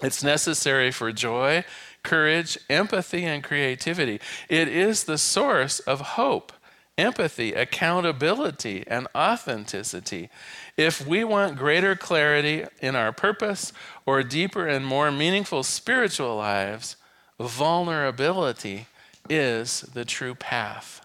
It's 0.00 0.24
necessary 0.24 0.90
for 0.90 1.12
joy 1.12 1.64
courage, 2.02 2.56
empathy, 2.70 3.24
and 3.24 3.44
creativity. 3.44 4.18
It 4.48 4.66
is 4.66 5.04
the 5.04 5.18
source 5.18 5.78
of 5.80 6.00
hope, 6.00 6.54
empathy, 6.96 7.52
accountability, 7.52 8.82
and 8.86 9.06
authenticity. 9.14 10.30
If 10.78 11.06
we 11.06 11.22
want 11.22 11.58
greater 11.58 11.94
clarity 11.94 12.64
in 12.80 12.96
our 12.96 13.12
purpose 13.12 13.74
or 14.06 14.22
deeper 14.22 14.66
and 14.66 14.86
more 14.86 15.12
meaningful 15.12 15.64
spiritual 15.64 16.34
lives, 16.36 16.96
vulnerability 17.38 18.86
is 19.28 19.82
the 19.82 20.06
true 20.06 20.34
path. 20.34 21.04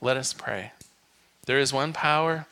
Let 0.00 0.16
us 0.16 0.32
pray. 0.32 0.72
There 1.48 1.58
is 1.58 1.72
one 1.72 1.92
power 1.92 2.46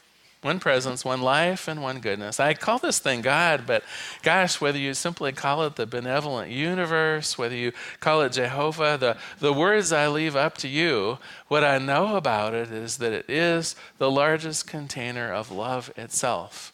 one 0.46 0.60
presence, 0.60 1.04
one 1.04 1.22
life, 1.22 1.66
and 1.66 1.82
one 1.82 1.98
goodness. 1.98 2.38
I 2.38 2.54
call 2.54 2.78
this 2.78 3.00
thing 3.00 3.20
God, 3.20 3.64
but 3.66 3.82
gosh, 4.22 4.60
whether 4.60 4.78
you 4.78 4.94
simply 4.94 5.32
call 5.32 5.64
it 5.64 5.74
the 5.74 5.86
benevolent 5.86 6.52
universe, 6.52 7.36
whether 7.36 7.56
you 7.56 7.72
call 7.98 8.22
it 8.22 8.32
Jehovah, 8.32 8.96
the, 8.98 9.16
the 9.40 9.52
words 9.52 9.92
I 9.92 10.06
leave 10.06 10.36
up 10.36 10.56
to 10.58 10.68
you. 10.68 11.18
What 11.48 11.64
I 11.64 11.78
know 11.78 12.14
about 12.14 12.54
it 12.54 12.70
is 12.70 12.98
that 12.98 13.12
it 13.12 13.28
is 13.28 13.74
the 13.98 14.10
largest 14.10 14.68
container 14.68 15.32
of 15.32 15.50
love 15.50 15.92
itself. 15.96 16.72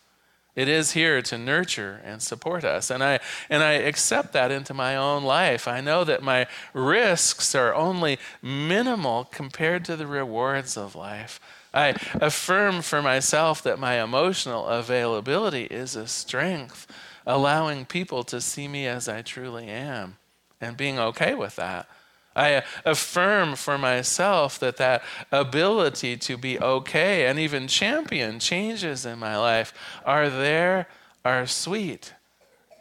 It 0.55 0.69
is 0.69 0.93
here 0.93 1.23
to 1.23 1.39
nurture 1.39 2.03
and 2.05 2.21
support 2.21 2.65
us. 2.65 2.91
And 2.91 3.03
I, 3.03 3.21
and 3.49 3.63
I 3.63 3.73
accept 3.73 4.35
that 4.35 4.51
into 4.51 4.75
my 4.75 4.97
own 4.97 5.25
life. 5.25 5.67
I 5.67 5.81
know 5.81 6.05
that 6.05 6.23
my 6.23 6.47
risks 6.75 7.55
are 7.55 7.75
only 7.75 8.19
minimal 8.43 9.25
compared 9.25 9.87
to 9.87 9.97
the 9.97 10.07
rewards 10.07 10.77
of 10.77 10.95
life. 10.95 11.41
I 11.75 11.95
affirm 12.15 12.83
for 12.83 13.01
myself 13.01 13.63
that 13.63 13.79
my 13.79 14.03
emotional 14.03 14.67
availability 14.67 15.65
is 15.65 15.97
a 15.97 16.07
strength, 16.07 16.87
allowing 17.27 17.87
people 17.87 18.25
to 18.25 18.41
see 18.41 18.69
me 18.69 18.87
as 18.87 19.09
I 19.09 19.23
truly 19.23 19.69
am 19.69 20.17
and 20.61 20.77
being 20.77 20.99
okay 20.99 21.35
with 21.35 21.57
that. 21.57 21.89
I 22.35 22.63
affirm 22.85 23.57
for 23.57 23.77
myself 23.77 24.59
that 24.61 24.79
that 24.79 25.03
ability 25.31 26.17
to 26.19 26.37
be 26.37 26.59
okay 26.59 27.27
and 27.27 27.39
even 27.39 27.69
champion 27.69 28.39
changes 28.39 29.05
in 29.05 29.19
my 29.19 29.37
life 29.37 29.75
are 30.05 30.31
there, 30.31 30.89
are 31.25 31.47
sweet, 31.47 32.15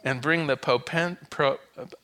and 0.04 0.22
bring 0.22 0.46
the 0.46 0.56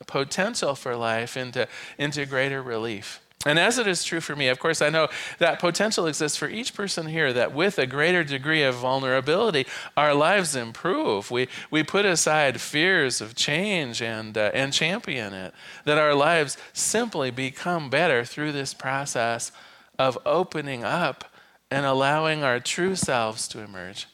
potential 0.06 0.74
for 0.74 0.96
life 0.96 1.36
into, 1.36 1.66
into 1.96 2.26
greater 2.26 2.62
relief. 2.62 3.20
And 3.48 3.58
as 3.58 3.78
it 3.78 3.86
is 3.86 4.04
true 4.04 4.20
for 4.20 4.36
me, 4.36 4.48
of 4.48 4.58
course, 4.58 4.82
I 4.82 4.90
know 4.90 5.08
that 5.38 5.58
potential 5.58 6.06
exists 6.06 6.36
for 6.36 6.50
each 6.50 6.74
person 6.74 7.06
here 7.06 7.32
that 7.32 7.54
with 7.54 7.78
a 7.78 7.86
greater 7.86 8.22
degree 8.22 8.62
of 8.62 8.74
vulnerability, 8.74 9.66
our 9.96 10.12
lives 10.12 10.54
improve. 10.54 11.30
We, 11.30 11.48
we 11.70 11.82
put 11.82 12.04
aside 12.04 12.60
fears 12.60 13.22
of 13.22 13.34
change 13.34 14.02
and, 14.02 14.36
uh, 14.36 14.50
and 14.52 14.70
champion 14.74 15.32
it, 15.32 15.54
that 15.86 15.96
our 15.96 16.14
lives 16.14 16.58
simply 16.74 17.30
become 17.30 17.88
better 17.88 18.22
through 18.22 18.52
this 18.52 18.74
process 18.74 19.50
of 19.98 20.18
opening 20.26 20.84
up 20.84 21.24
and 21.70 21.86
allowing 21.86 22.44
our 22.44 22.60
true 22.60 22.96
selves 22.96 23.48
to 23.48 23.60
emerge. 23.60 24.08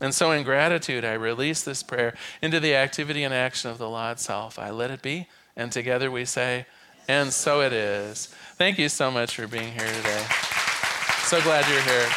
And 0.00 0.12
so, 0.12 0.32
in 0.32 0.42
gratitude, 0.42 1.04
I 1.04 1.12
release 1.12 1.62
this 1.62 1.84
prayer 1.84 2.16
into 2.42 2.58
the 2.58 2.74
activity 2.74 3.22
and 3.22 3.32
action 3.32 3.70
of 3.70 3.78
the 3.78 3.88
law 3.88 4.10
itself. 4.10 4.58
I 4.58 4.70
let 4.70 4.90
it 4.90 5.02
be, 5.02 5.28
and 5.54 5.70
together 5.70 6.10
we 6.10 6.24
say, 6.24 6.66
and 7.08 7.32
so 7.32 7.60
it 7.60 7.72
is. 7.72 8.28
Thank 8.56 8.78
you 8.78 8.88
so 8.88 9.10
much 9.10 9.34
for 9.36 9.46
being 9.46 9.72
here 9.72 9.86
today. 9.86 10.24
So 11.24 11.40
glad 11.42 11.66
you're 11.68 11.80
here. 11.82 12.08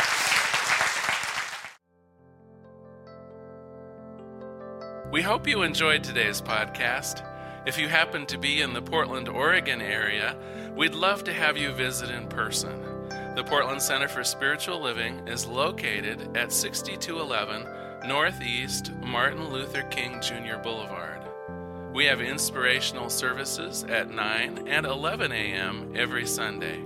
We 5.11 5.21
hope 5.21 5.47
you 5.47 5.61
enjoyed 5.61 6.03
today's 6.03 6.41
podcast. 6.41 7.25
If 7.65 7.79
you 7.79 7.87
happen 7.87 8.25
to 8.27 8.37
be 8.37 8.61
in 8.61 8.73
the 8.73 8.81
Portland, 8.81 9.29
Oregon 9.29 9.81
area, 9.81 10.37
we'd 10.75 10.93
love 10.93 11.23
to 11.23 11.33
have 11.33 11.57
you 11.57 11.71
visit 11.71 12.09
in 12.11 12.27
person. 12.27 12.77
The 13.35 13.43
Portland 13.43 13.81
Center 13.81 14.07
for 14.07 14.23
Spiritual 14.23 14.81
Living 14.81 15.27
is 15.27 15.45
located 15.45 16.35
at 16.37 16.51
6211 16.51 18.07
Northeast 18.07 18.91
Martin 19.01 19.49
Luther 19.49 19.83
King 19.83 20.21
Jr. 20.21 20.57
Boulevard. 20.61 21.14
We 21.95 22.05
have 22.07 22.19
inspirational 22.19 23.09
services 23.09 23.85
at 23.85 24.11
9 24.11 24.67
and 24.67 24.85
11 24.85 25.31
a.m. 25.31 25.93
every 25.95 26.27
Sunday. 26.27 26.83